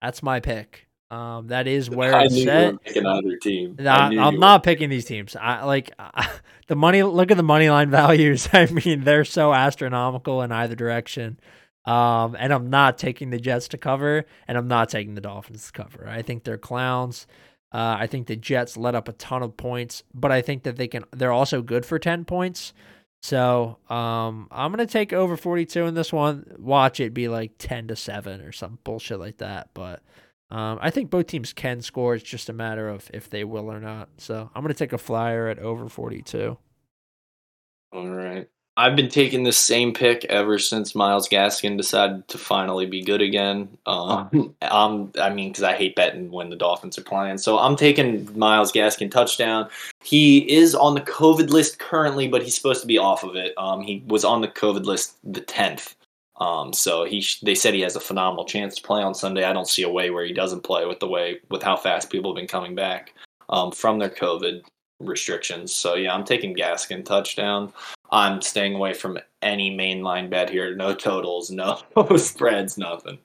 [0.01, 0.87] That's my pick.
[1.09, 2.75] Um that is where I it's set.
[2.95, 3.75] either team.
[3.79, 3.83] I
[4.17, 5.35] I'm you not picking these teams.
[5.35, 5.91] I like
[6.67, 7.03] the money.
[7.03, 8.47] Look at the money line values.
[8.53, 11.37] I mean, they're so astronomical in either direction.
[11.85, 15.65] Um, and I'm not taking the Jets to cover, and I'm not taking the Dolphins
[15.65, 16.07] to cover.
[16.07, 17.25] I think they're clowns.
[17.73, 20.75] Uh, I think the Jets let up a ton of points, but I think that
[20.75, 21.05] they can.
[21.11, 22.73] They're also good for ten points.
[23.21, 26.55] So um, I'm gonna take over 42 in this one.
[26.57, 29.69] Watch it be like 10 to seven or some bullshit like that.
[29.73, 30.01] But
[30.49, 32.15] um, I think both teams can score.
[32.15, 34.09] It's just a matter of if they will or not.
[34.17, 36.57] So I'm to take a flyer at over 42.
[37.93, 38.47] All right.
[38.81, 43.21] I've been taking the same pick ever since Myles Gaskin decided to finally be good
[43.21, 43.69] again.
[43.85, 47.37] Um, I'm, I mean, because I hate betting when the Dolphins are playing.
[47.37, 49.69] So I'm taking Myles Gaskin touchdown.
[50.03, 53.53] He is on the COVID list currently, but he's supposed to be off of it.
[53.55, 55.93] Um, he was on the COVID list the 10th.
[56.37, 59.43] Um, so he, they said he has a phenomenal chance to play on Sunday.
[59.43, 62.09] I don't see a way where he doesn't play with the way, with how fast
[62.09, 63.13] people have been coming back
[63.49, 64.63] um, from their COVID
[64.99, 65.71] restrictions.
[65.71, 67.71] So yeah, I'm taking Gaskin touchdown.
[68.11, 70.75] I'm staying away from any mainline bet here.
[70.75, 71.77] No totals, no
[72.17, 73.17] spreads, nothing.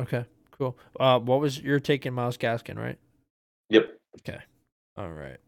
[0.00, 0.78] Okay, cool.
[0.98, 2.98] Uh, what was you're taking Myles Gaskin, right?
[3.70, 3.96] Yep.
[4.20, 4.40] Okay.
[4.96, 5.38] All right.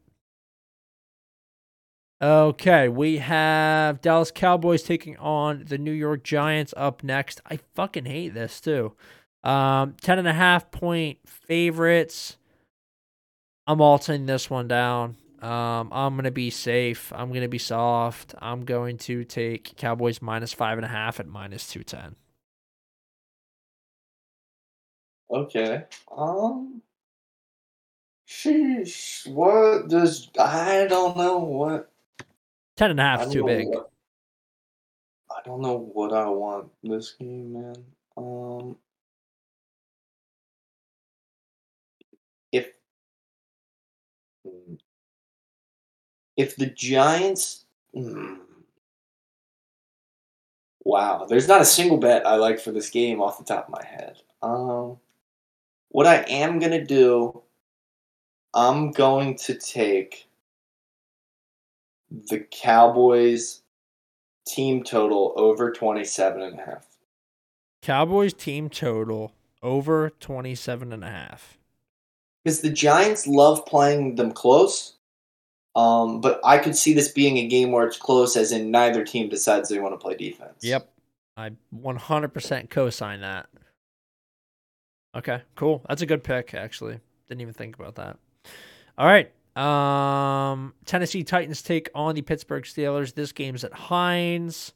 [2.22, 7.40] Okay, we have Dallas Cowboys taking on the New York Giants up next.
[7.50, 8.92] I fucking hate this too.
[9.42, 12.36] Um, ten and a half point favorites.
[13.66, 15.16] I'm altering this one down.
[15.42, 17.12] Um, I'm gonna be safe.
[17.14, 18.34] I'm gonna be soft.
[18.40, 22.14] I'm going to take Cowboys minus five and a half at minus two ten.
[25.30, 25.84] Okay.
[26.16, 26.82] Um.
[28.28, 29.26] Sheesh.
[29.26, 31.90] What does I don't know what
[32.76, 33.68] Ten and a half is too big.
[33.68, 33.88] what-
[35.30, 37.84] I don't know what I want this game, man.
[38.16, 38.76] Um.
[46.36, 47.64] If the Giants.
[47.94, 48.34] hmm.
[50.84, 53.72] Wow, there's not a single bet I like for this game off the top of
[53.72, 54.16] my head.
[54.42, 54.98] Um,
[55.90, 57.42] what I am gonna do,
[58.52, 60.28] I'm going to take
[62.10, 63.62] the Cowboys
[64.46, 66.86] team total over 27 and a half.
[67.82, 71.58] Cowboys team total over 27 and a half.
[72.42, 74.94] Because the Giants love playing them close.
[75.74, 79.04] Um, but I could see this being a game where it's close, as in neither
[79.04, 80.58] team decides they want to play defense.
[80.60, 80.88] Yep.
[81.36, 83.46] I 100% co-sign that.
[85.14, 85.84] Okay, cool.
[85.88, 86.98] That's a good pick actually.
[87.28, 88.18] Didn't even think about that.
[88.98, 89.30] All right.
[89.56, 93.14] Um Tennessee Titans take on the Pittsburgh Steelers.
[93.14, 94.72] This game's at Heinz.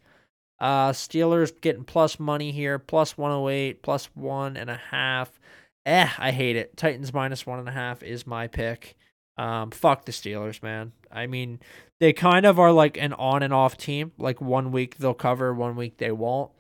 [0.61, 5.41] Uh Steelers getting plus money here, plus 108, plus one and a half.
[5.87, 6.77] Eh, I hate it.
[6.77, 8.97] Titans minus one and a half is my pick.
[9.39, 10.93] Um, fuck the Steelers, man.
[11.13, 11.61] I mean,
[12.01, 14.13] they kind of are like an on and off team.
[14.19, 16.51] Like one week they'll cover, one week they won't.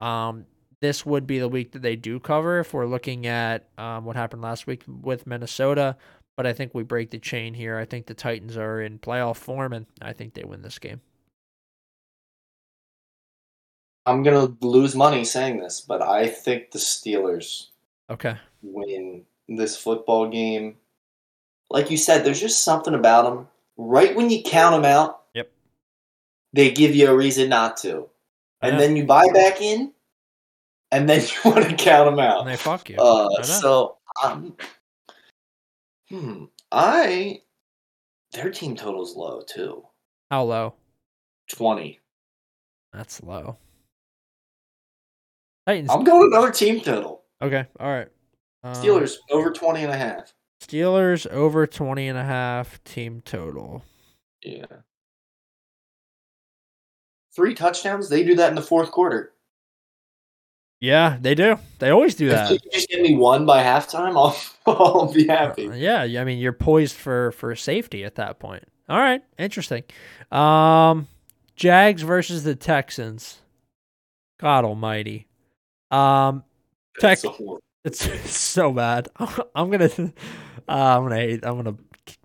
[0.00, 0.46] Um,
[0.80, 4.16] this would be the week that they do cover if we're looking at um, what
[4.16, 5.96] happened last week with Minnesota.
[6.36, 7.76] But I think we break the chain here.
[7.78, 11.00] I think the Titans are in playoff form, and I think they win this game.
[14.06, 17.68] I'm gonna lose money saying this, but I think the Steelers
[18.10, 18.36] Okay.
[18.62, 20.78] win this football game.
[21.72, 23.48] Like you said, there's just something about them.
[23.76, 25.50] Right when you count them out, Yep.
[26.52, 28.08] they give you a reason not to,
[28.60, 29.92] and then you buy back in,
[30.90, 32.40] and then you want to count them out.
[32.40, 32.96] And they fuck you.
[32.98, 34.54] Uh, so um,
[36.10, 37.40] hmm, I
[38.32, 39.82] their team total's low too,
[40.30, 40.74] How low?
[41.50, 42.00] twenty.
[42.92, 43.56] That's low.
[45.66, 45.90] Titans.
[45.90, 47.22] I'm going another team total.
[47.40, 47.66] okay.
[47.80, 48.08] All right.
[48.64, 50.32] Um, Steelers over 20 and a half.
[50.66, 53.82] Steelers over 20 and a half team total.
[54.42, 54.66] Yeah.
[57.34, 58.08] Three touchdowns.
[58.08, 59.32] They do that in the fourth quarter.
[60.80, 61.58] Yeah, they do.
[61.78, 62.50] They always do If that.
[62.50, 64.16] you just give me one by halftime,
[64.66, 65.70] I'll, I'll be happy.
[65.74, 68.64] Yeah, I mean you're poised for for safety at that point.
[68.88, 69.84] All right, interesting.
[70.32, 71.06] Um
[71.54, 73.38] Jags versus the Texans.
[74.40, 75.28] God almighty.
[75.92, 76.42] Um
[76.98, 77.60] Tex- So horrible.
[77.84, 79.08] It's, it's so bad.
[79.54, 80.12] I'm going to
[80.68, 81.76] uh, I'm to hate I'm to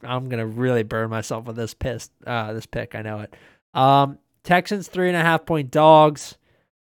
[0.03, 3.33] I'm to really burn myself with this piss uh this pick, I know it.
[3.73, 6.37] Um Texans three and a half point dogs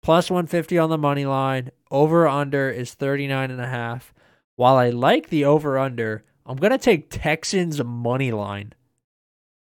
[0.03, 1.71] plus 150 on the money line.
[1.91, 4.13] Over under is 39 and a half.
[4.57, 8.73] While I like the over under, I'm going to take Texans money line.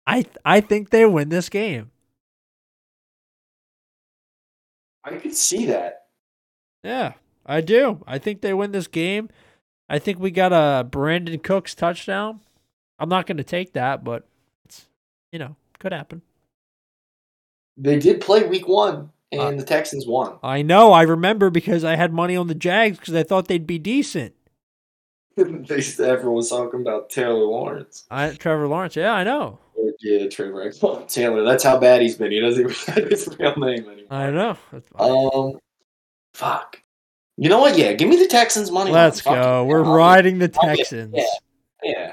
[0.06, 1.90] I I think they win this game.
[5.04, 6.06] I could see that.
[6.84, 7.14] Yeah,
[7.52, 8.02] I do.
[8.06, 9.28] I think they win this game.
[9.88, 12.40] I think we got a Brandin Cooks touchdown.
[12.98, 14.26] I'm not going to take that, but
[14.64, 14.86] it's
[15.32, 16.22] you know, could happen.
[17.76, 20.38] They did play week one, and Uh, the Texans won.
[20.42, 20.92] I know.
[20.92, 24.34] I remember because I had money on the Jags because I thought they'd be decent.
[25.36, 28.04] everyone was talking about Taylor Lawrence.
[28.10, 28.96] I Trevor Lawrence.
[28.96, 29.58] Yeah, I know.
[30.00, 30.70] Yeah, Trevor.
[31.06, 31.44] Taylor.
[31.44, 32.32] That's how bad he's been.
[32.32, 34.06] He doesn't even have his real name anymore.
[34.10, 34.56] I know.
[34.98, 35.58] Um,
[36.34, 36.82] fuck.
[37.36, 37.78] You know what?
[37.78, 38.90] Yeah, give me the Texans money.
[38.90, 39.64] Let's go.
[39.64, 41.14] We're oh, I'll- riding the oh, Texans.
[41.16, 41.24] Yeah,
[41.82, 42.12] yeah.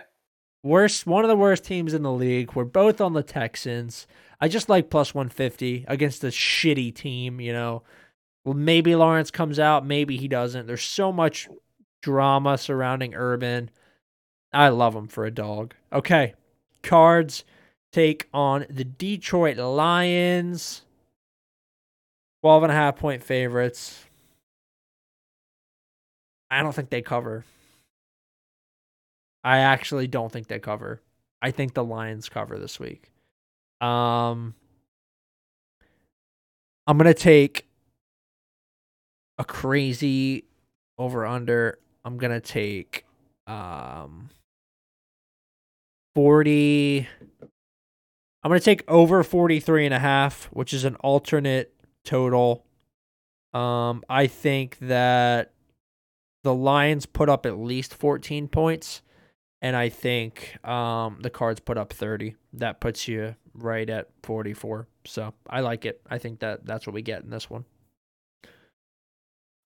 [0.63, 2.53] Worst, one of the worst teams in the league.
[2.53, 4.07] We're both on the Texans.
[4.41, 7.83] I just like plus 150 against a shitty team, you know.
[8.43, 10.67] Well, maybe Lawrence comes out, maybe he doesn't.
[10.67, 11.49] There's so much
[12.01, 13.69] drama surrounding Urban.
[14.53, 15.75] I love him for a dog.
[15.91, 16.33] Okay.
[16.81, 17.43] Cards
[17.91, 20.83] take on the Detroit Lions.
[22.41, 24.05] 12 and a half point favorites.
[26.51, 27.45] I don't think they cover.
[29.43, 31.01] I actually don't think they cover.
[31.41, 33.11] I think the Lions cover this week.
[33.81, 34.55] Um
[36.87, 37.67] I'm to take
[39.37, 40.45] a crazy
[40.97, 41.79] over under.
[42.03, 43.05] I'm to take
[43.47, 44.29] um
[46.15, 47.07] 40
[48.43, 51.73] I'm to take over 43 and a half, which is an alternate
[52.03, 52.65] total.
[53.53, 55.53] Um I think that
[56.43, 59.01] the Lions put up at least 14 points
[59.61, 62.35] and I think um, the Cards put up 30.
[62.53, 64.87] That puts you right at 44.
[65.05, 66.01] So I like it.
[66.09, 67.65] I think that that's what we get in this one.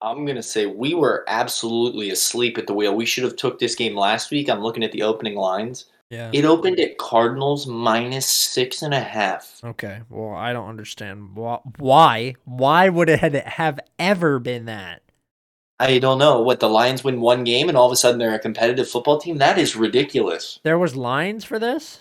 [0.01, 2.93] I'm gonna say we were absolutely asleep at the wheel.
[2.93, 4.49] We should have took this game last week.
[4.49, 5.86] I'm looking at the opening lines.
[6.09, 6.30] Yeah.
[6.34, 9.61] It opened at Cardinals minus six and a half.
[9.63, 10.01] Okay.
[10.09, 12.36] Well, I don't understand why.
[12.43, 15.03] Why would it have ever been that?
[15.80, 18.34] I don't know what the Lions win one game and all of a sudden they're
[18.36, 19.38] a competitive football team.
[19.39, 20.59] That is ridiculous.
[20.63, 21.99] There was lines for this.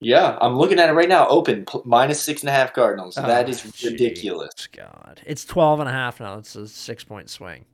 [0.00, 1.26] Yeah, I'm looking at it right now.
[1.28, 3.16] Open p- minus six and a half Cardinals.
[3.16, 3.90] Oh, that is jeez.
[3.90, 4.66] ridiculous.
[4.68, 6.38] God, it's 12 and a half now.
[6.38, 7.64] It's a six point swing.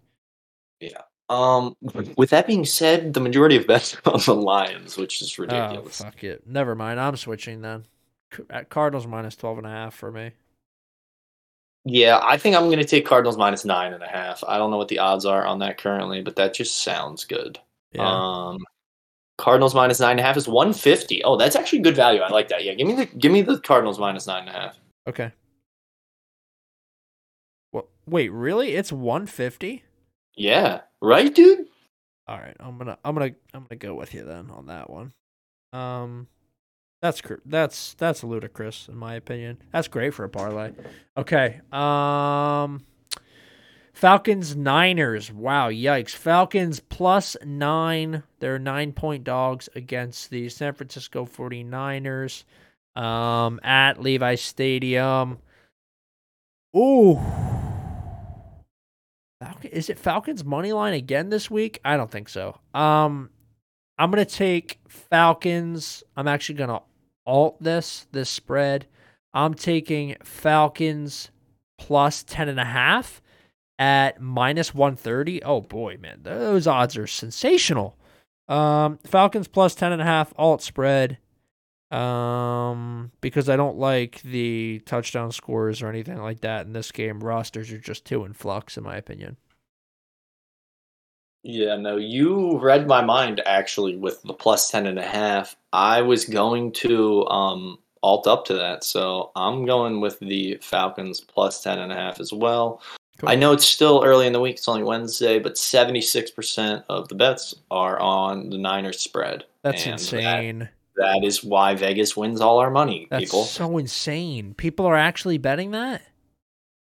[0.81, 1.03] Yeah.
[1.29, 1.75] Um,
[2.17, 5.43] with that being said, the majority of bets are on the Lions, which is Oh,
[5.43, 5.99] ridiculous.
[6.03, 6.47] fuck it.
[6.47, 7.01] Never mind.
[7.01, 7.87] I'm switching then.
[8.69, 10.33] Cardinals minus 12 and a half for me.
[11.85, 14.43] Yeah, I think I'm going to take Cardinals minus nine and a half.
[14.47, 17.59] I don't know what the odds are on that currently, but that just sounds good.
[17.93, 18.09] Yeah.
[18.09, 18.65] Um,
[19.39, 21.25] Cardinals minus nine and a half is 150.
[21.25, 22.21] Oh, that's actually good value.
[22.21, 22.65] I like that.
[22.65, 24.79] Yeah, give me the give me the Cardinals minus nine and a half.
[25.09, 25.33] okay.
[27.73, 27.89] What?
[28.07, 28.75] Wait, really?
[28.77, 29.83] It's 150?
[30.37, 31.67] Yeah, right, dude.
[32.29, 35.13] All right, I'm gonna I'm gonna I'm gonna go with you then on that one.
[35.73, 36.29] Um,
[37.03, 39.59] that's that's that's ludicrous in my opinion.
[39.73, 40.71] That's great for a parlay.
[41.17, 41.61] Okay.
[41.73, 42.85] Um,
[43.93, 45.33] Falcons Niners.
[45.33, 46.11] Wow, yikes!
[46.11, 48.23] Falcons plus nine.
[48.39, 52.45] They're nine point dogs against the San Francisco 49ers.
[52.95, 55.39] Um, at Levi Stadium.
[56.77, 57.21] Ooh.
[59.41, 61.81] Falcon, is it Falcons money line again this week?
[61.85, 62.61] I don't think so.
[62.75, 63.31] Um,
[63.99, 66.05] I'm gonna take Falcons.
[66.17, 66.81] I'm actually gonna
[67.27, 68.87] alt this this spread.
[69.35, 71.31] I'm taking Falcons
[71.79, 73.23] plus ten and a half
[73.79, 75.43] at minus one thirty.
[75.43, 77.97] Oh boy, man, those odds are sensational.
[78.49, 81.19] Um, Falcons plus ten and a half alt spread.
[81.91, 87.21] Um, because I don't like the touchdown scores or anything like that in this game.
[87.21, 89.37] Rosters are just too in flux, in my opinion.
[91.45, 95.57] Yeah, no, you read my mind actually with the plus 10 and a half.
[95.73, 101.21] I was going to um alt up to that, so I'm going with the Falcons
[101.21, 102.81] plus 10 and a half as well.
[103.19, 103.29] Cool.
[103.29, 107.15] I know it's still early in the week, it's only Wednesday, but 76% of the
[107.15, 109.45] bets are on the Niners spread.
[109.63, 110.69] That's And that- insane.
[110.97, 113.45] that is why Vegas wins all our money, That's people.
[113.45, 114.55] so insane.
[114.55, 116.03] People are actually betting that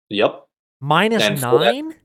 [0.09, 0.45] Yep.
[0.79, 1.95] minus nine.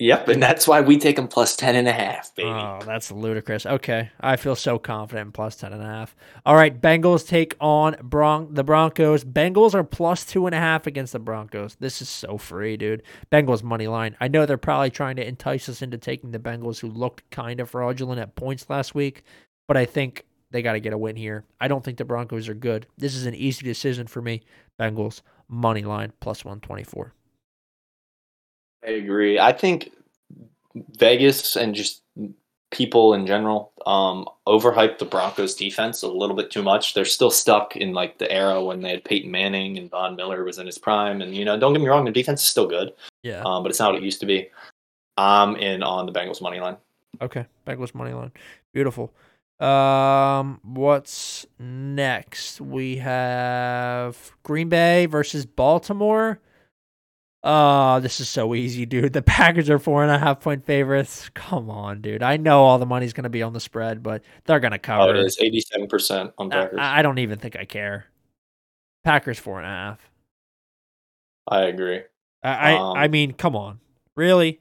[0.00, 2.48] Yep, and that's why we take them plus 10 and a half, baby.
[2.48, 3.66] Oh, that's ludicrous.
[3.66, 6.16] Okay, I feel so confident in plus ten and a half.
[6.46, 9.24] All right, Bengals take on Bron- the Broncos.
[9.24, 11.76] Bengals are plus two and a half against the Broncos.
[11.80, 13.02] This is so free, dude.
[13.30, 14.16] Bengals money line.
[14.22, 17.60] I know they're probably trying to entice us into taking the Bengals, who looked kind
[17.60, 19.22] of fraudulent at points last week,
[19.68, 21.44] but I think they got to get a win here.
[21.60, 22.86] I don't think the Broncos are good.
[22.96, 24.40] This is an easy decision for me.
[24.80, 27.12] Bengals money line plus one twenty four.
[28.84, 29.38] I agree.
[29.38, 29.90] I think
[30.98, 32.02] Vegas and just
[32.70, 36.94] people in general um, overhyped the Broncos defense a little bit too much.
[36.94, 40.44] They're still stuck in like the era when they had Peyton Manning and Von Miller
[40.44, 41.20] was in his prime.
[41.20, 43.42] And you know, don't get me wrong, the defense is still good, Yeah.
[43.44, 44.48] um, but it's not what it used to be.
[45.16, 46.76] I'm in on the Bengals money line.
[47.20, 48.30] Okay, Bengals money line.
[48.72, 49.12] Beautiful.
[49.58, 52.60] Um, what's next?
[52.62, 56.40] We have Green Bay versus Baltimore.
[57.42, 59.12] Uh, this is so easy, dude.
[59.14, 61.30] The Packers are four and a half point favorites.
[61.34, 62.22] Come on, dude.
[62.22, 65.02] I know all the money's gonna be on the spread, but they're gonna cover.
[65.04, 66.78] Oh, it is 87% on Packers.
[66.78, 68.06] I, I don't even think I care.
[69.04, 70.10] Packers four and a half.
[71.64, 72.02] agree.
[72.42, 73.80] I, Um, I, I mean, come on,
[74.16, 74.60] really?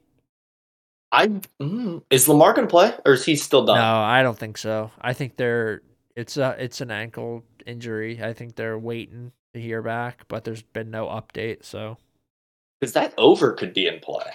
[1.12, 3.78] I mm, is Lamar going to play or is he still done?
[3.78, 4.92] No, I don't think so.
[5.02, 5.82] I think they're
[6.16, 8.22] it's a it's an ankle injury.
[8.24, 11.64] I think they're waiting to hear back, but there's been no update.
[11.66, 11.98] So
[12.80, 14.26] Because that over could be in play.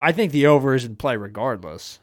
[0.00, 1.98] I think the over is in play regardless.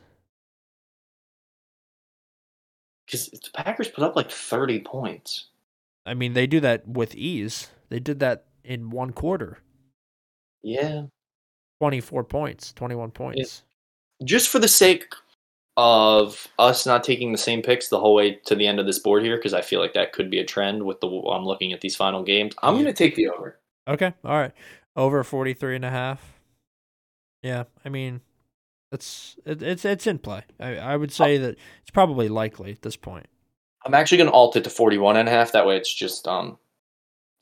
[3.06, 5.48] Because the Packers put up like 30 points.
[6.06, 7.70] I mean, they do that with ease.
[7.90, 9.60] They did that in one quarter.
[10.62, 11.04] Yeah.
[11.80, 13.64] 24 points, 21 points.
[14.24, 15.14] just for the sake
[15.76, 19.00] of us not taking the same picks the whole way to the end of this
[19.00, 21.74] board here, because I feel like that could be a trend with the I'm looking
[21.74, 22.54] at these final games.
[22.62, 23.60] I'm going to take the over.
[23.88, 24.14] Okay.
[24.24, 24.52] All right.
[24.96, 26.40] Over 43 and a half.
[27.42, 28.22] Yeah, I mean,
[28.92, 30.44] it's it, it's it's in play.
[30.60, 33.26] I I would say that it's probably likely at this point.
[33.86, 35.52] I'm actually going to alt it to 41 and a half.
[35.52, 36.58] That way, it's just um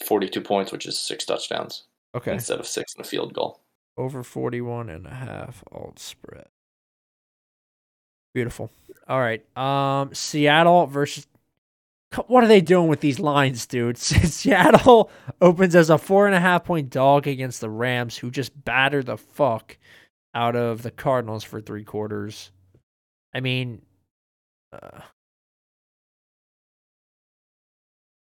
[0.08, 1.84] 42 points, which is six touchdowns
[2.16, 2.34] Okay.
[2.34, 3.60] instead of six and a field goal.
[3.98, 6.48] over 41 and a half alt spread.
[8.34, 8.72] Beautiful.
[9.08, 9.46] All right.
[9.58, 11.28] Um Seattle versus
[12.28, 13.98] what are they doing with these lines, dude?
[13.98, 15.10] Seattle
[15.40, 19.06] opens as a four and a half point dog against the Rams, who just battered
[19.06, 19.78] the fuck
[20.34, 22.52] out of the Cardinals for three quarters.
[23.34, 23.82] I mean,
[24.74, 25.02] uh,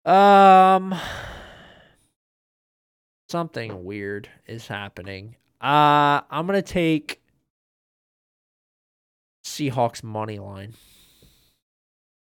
[0.09, 0.95] um,
[3.29, 5.37] something weird is happening.
[5.61, 7.21] Uh, I'm gonna take
[9.45, 10.75] Seahawks money line.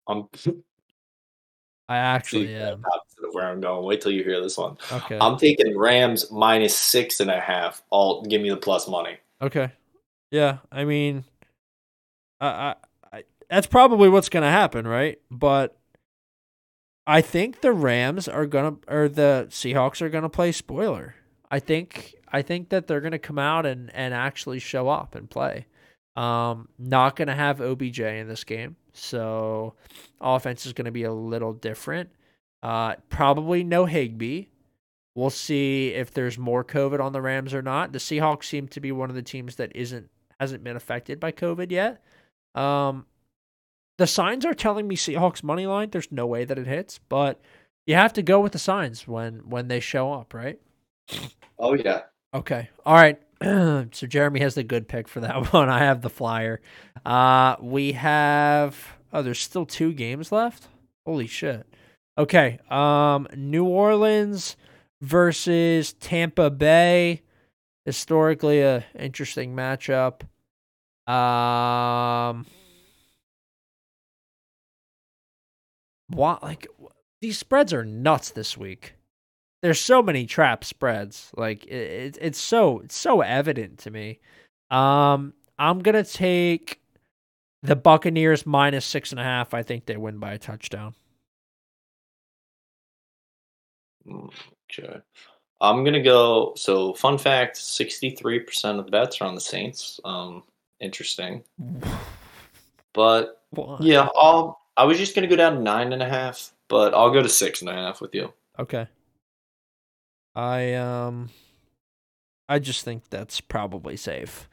[0.07, 0.27] I'm
[1.89, 2.83] I actually See, am.
[2.85, 3.85] opposite of where I'm going.
[3.85, 4.77] Wait till you hear this one.
[4.91, 5.17] Okay.
[5.19, 7.81] I'm taking Rams minus six and a half.
[7.89, 9.17] All give me the plus money.
[9.41, 9.71] Okay.
[10.31, 11.25] Yeah, I mean,
[12.41, 12.75] I, I,
[13.11, 15.19] I that's probably what's gonna happen, right?
[15.29, 15.77] But
[17.05, 21.15] I think the Rams are gonna, or the Seahawks are gonna play spoiler.
[21.51, 25.29] I think, I think that they're gonna come out and and actually show up and
[25.29, 25.67] play.
[26.15, 29.73] Um, not gonna have OBJ in this game, so
[30.21, 32.09] offense is gonna be a little different.
[32.61, 34.45] Uh, probably no Higbee.
[35.15, 37.91] We'll see if there's more COVID on the Rams or not.
[37.91, 41.31] The Seahawks seem to be one of the teams that isn't hasn't been affected by
[41.31, 42.03] COVID yet.
[42.55, 43.05] Um,
[43.97, 45.89] the signs are telling me Seahawks money line.
[45.91, 47.39] There's no way that it hits, but
[47.85, 50.59] you have to go with the signs when when they show up, right?
[51.59, 52.01] Oh yeah.
[52.33, 52.69] Okay.
[52.85, 53.21] All right.
[53.91, 55.69] so Jeremy has the good pick for that one.
[55.69, 56.61] I have the flyer.
[57.05, 58.77] Uh we have
[59.11, 60.67] oh, there's still two games left.
[61.05, 61.67] Holy shit.
[62.17, 62.59] Okay.
[62.69, 64.55] Um New Orleans
[65.01, 67.21] versus Tampa Bay.
[67.85, 70.21] Historically a interesting matchup.
[71.11, 72.45] Um
[76.07, 76.67] what like
[77.19, 78.93] these spreads are nuts this week
[79.63, 81.31] there's so many trap spreads.
[81.35, 84.19] Like it, it, it's so it's so evident to me.
[84.69, 86.81] Um, I'm gonna take
[87.63, 89.53] the Buccaneers minus six and a half.
[89.53, 90.95] I think they win by a touchdown.
[94.05, 94.99] Okay.
[95.61, 96.53] I'm gonna go.
[96.57, 99.99] So, fun fact: sixty-three percent of the bets are on the Saints.
[100.05, 100.43] Um,
[100.79, 101.43] interesting.
[102.95, 103.81] But What?
[103.81, 104.61] yeah, I'll.
[104.77, 107.29] I was just gonna go down to nine and a half, but I'll go to
[107.29, 108.31] six and a half with you.
[108.59, 108.87] Okay.
[110.35, 111.29] I um
[112.49, 114.47] I just think that's probably safe.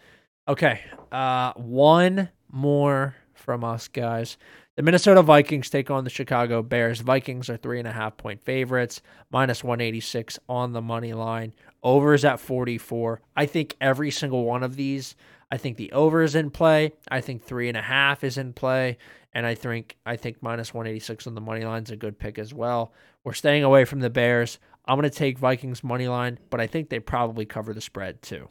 [0.48, 0.80] Okay.
[1.10, 4.36] Uh one more from us guys.
[4.76, 7.00] The Minnesota Vikings take on the Chicago Bears.
[7.00, 11.52] Vikings are three and a half point favorites, minus 186 on the money line.
[11.82, 13.20] Over is at 44.
[13.36, 15.16] I think every single one of these,
[15.50, 16.92] I think the over is in play.
[17.10, 18.96] I think three and a half is in play.
[19.32, 22.38] And I think I think minus 186 on the money line is a good pick
[22.38, 22.92] as well.
[23.22, 24.58] We're staying away from the Bears.
[24.86, 28.22] I'm going to take Vikings money line, but I think they probably cover the spread
[28.22, 28.48] too.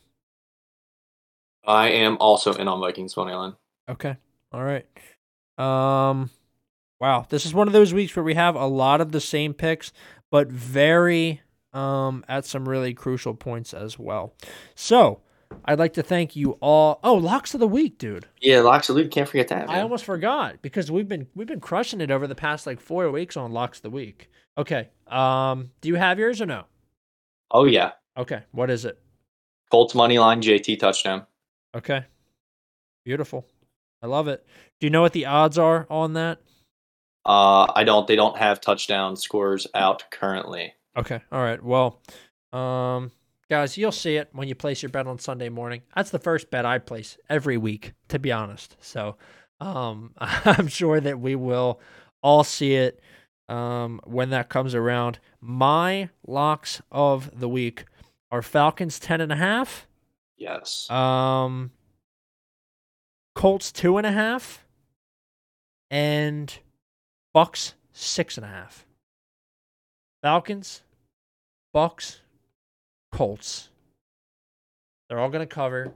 [1.66, 3.54] I am also in on Vikings money line.
[3.90, 4.16] Okay.
[4.52, 4.86] All right.
[5.58, 6.30] Um
[7.02, 9.54] wow, this is one of those weeks where we have a lot of the same
[9.54, 9.92] picks
[10.32, 11.42] but very
[11.74, 14.34] um at some really crucial points as well.
[14.74, 15.22] So,
[15.66, 17.00] I'd like to thank you all.
[17.04, 18.28] Oh, locks of the week, dude.
[18.42, 19.12] Yeah, locks of the week.
[19.12, 19.70] Can't forget that.
[19.70, 23.12] I almost forgot because we've been we've been crushing it over the past like 4
[23.12, 24.30] weeks on locks of the week.
[24.60, 24.89] Okay.
[25.07, 26.66] Um do you have yours or no?
[27.51, 28.43] Oh yeah, Okay.
[28.51, 28.99] What is it?
[29.72, 31.26] Colts money line, JT touchdown.
[31.76, 32.03] Okay.
[33.05, 33.45] Beautiful.
[34.01, 34.45] I love it.
[34.80, 36.39] Do you know what the odds are on that?
[37.26, 38.07] Uh, I don't.
[38.07, 40.74] They don't have touchdown scores out currently.
[40.97, 41.22] Okay.
[41.32, 41.64] All right.
[41.64, 42.01] Well,
[42.51, 43.12] um,
[43.49, 45.82] guys, you'll see it when you place your bet on Sunday morning.
[45.95, 48.76] That's the first bet I place every week, to be honest.
[48.82, 49.18] So,
[49.62, 51.80] um, I'm sure that we will
[52.22, 52.99] all see it
[53.50, 55.20] um, when that comes around.
[55.41, 57.86] My locks of the week
[58.32, 59.88] are Falcons ten and a half,
[60.38, 60.89] Yes.
[60.89, 61.72] um,
[63.36, 64.64] Colts two and a half,
[65.89, 66.58] and
[67.34, 68.86] Bucks six and a half.
[70.22, 70.84] Falcons,
[71.74, 72.20] Bucks,
[73.12, 73.70] Colts.
[75.08, 75.91] They're all going to cover.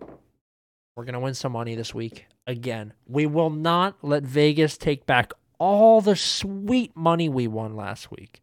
[0.95, 2.25] We're going to win some money this week.
[2.47, 5.33] Again, we will not let Vegas take back
[5.63, 8.41] all the sweet money we won last week.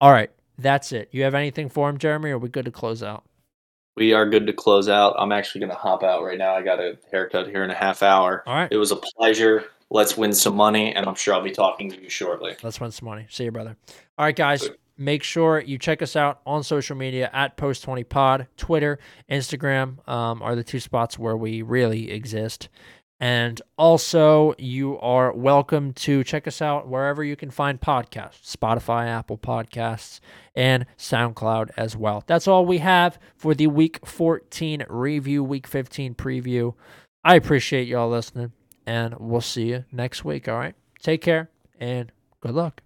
[0.00, 1.10] All right, that's it.
[1.12, 2.30] You have anything for him, Jeremy?
[2.30, 3.24] Or are we good to close out?
[3.96, 5.14] we are good to close out.
[5.18, 6.56] I'm actually going to hop out right now.
[6.56, 8.42] I got a haircut here in a half hour.
[8.44, 9.66] All right, It was a pleasure.
[9.90, 12.56] Let's win some money, and I'm sure I'll be talking to you shortly.
[12.64, 13.26] let's win some money.
[13.28, 13.76] See you, brother.
[14.18, 14.68] All right, guys.
[14.96, 18.46] Make sure you check us out on social media at Post20Pod.
[18.56, 18.98] Twitter,
[19.28, 22.68] Instagram um, are the two spots where we really exist.
[23.20, 29.06] And also, you are welcome to check us out wherever you can find podcasts Spotify,
[29.06, 30.20] Apple Podcasts,
[30.54, 32.24] and SoundCloud as well.
[32.26, 36.74] That's all we have for the Week 14 review, Week 15 preview.
[37.24, 38.52] I appreciate y'all listening,
[38.84, 40.48] and we'll see you next week.
[40.48, 40.74] All right.
[41.00, 42.10] Take care and
[42.40, 42.82] good luck.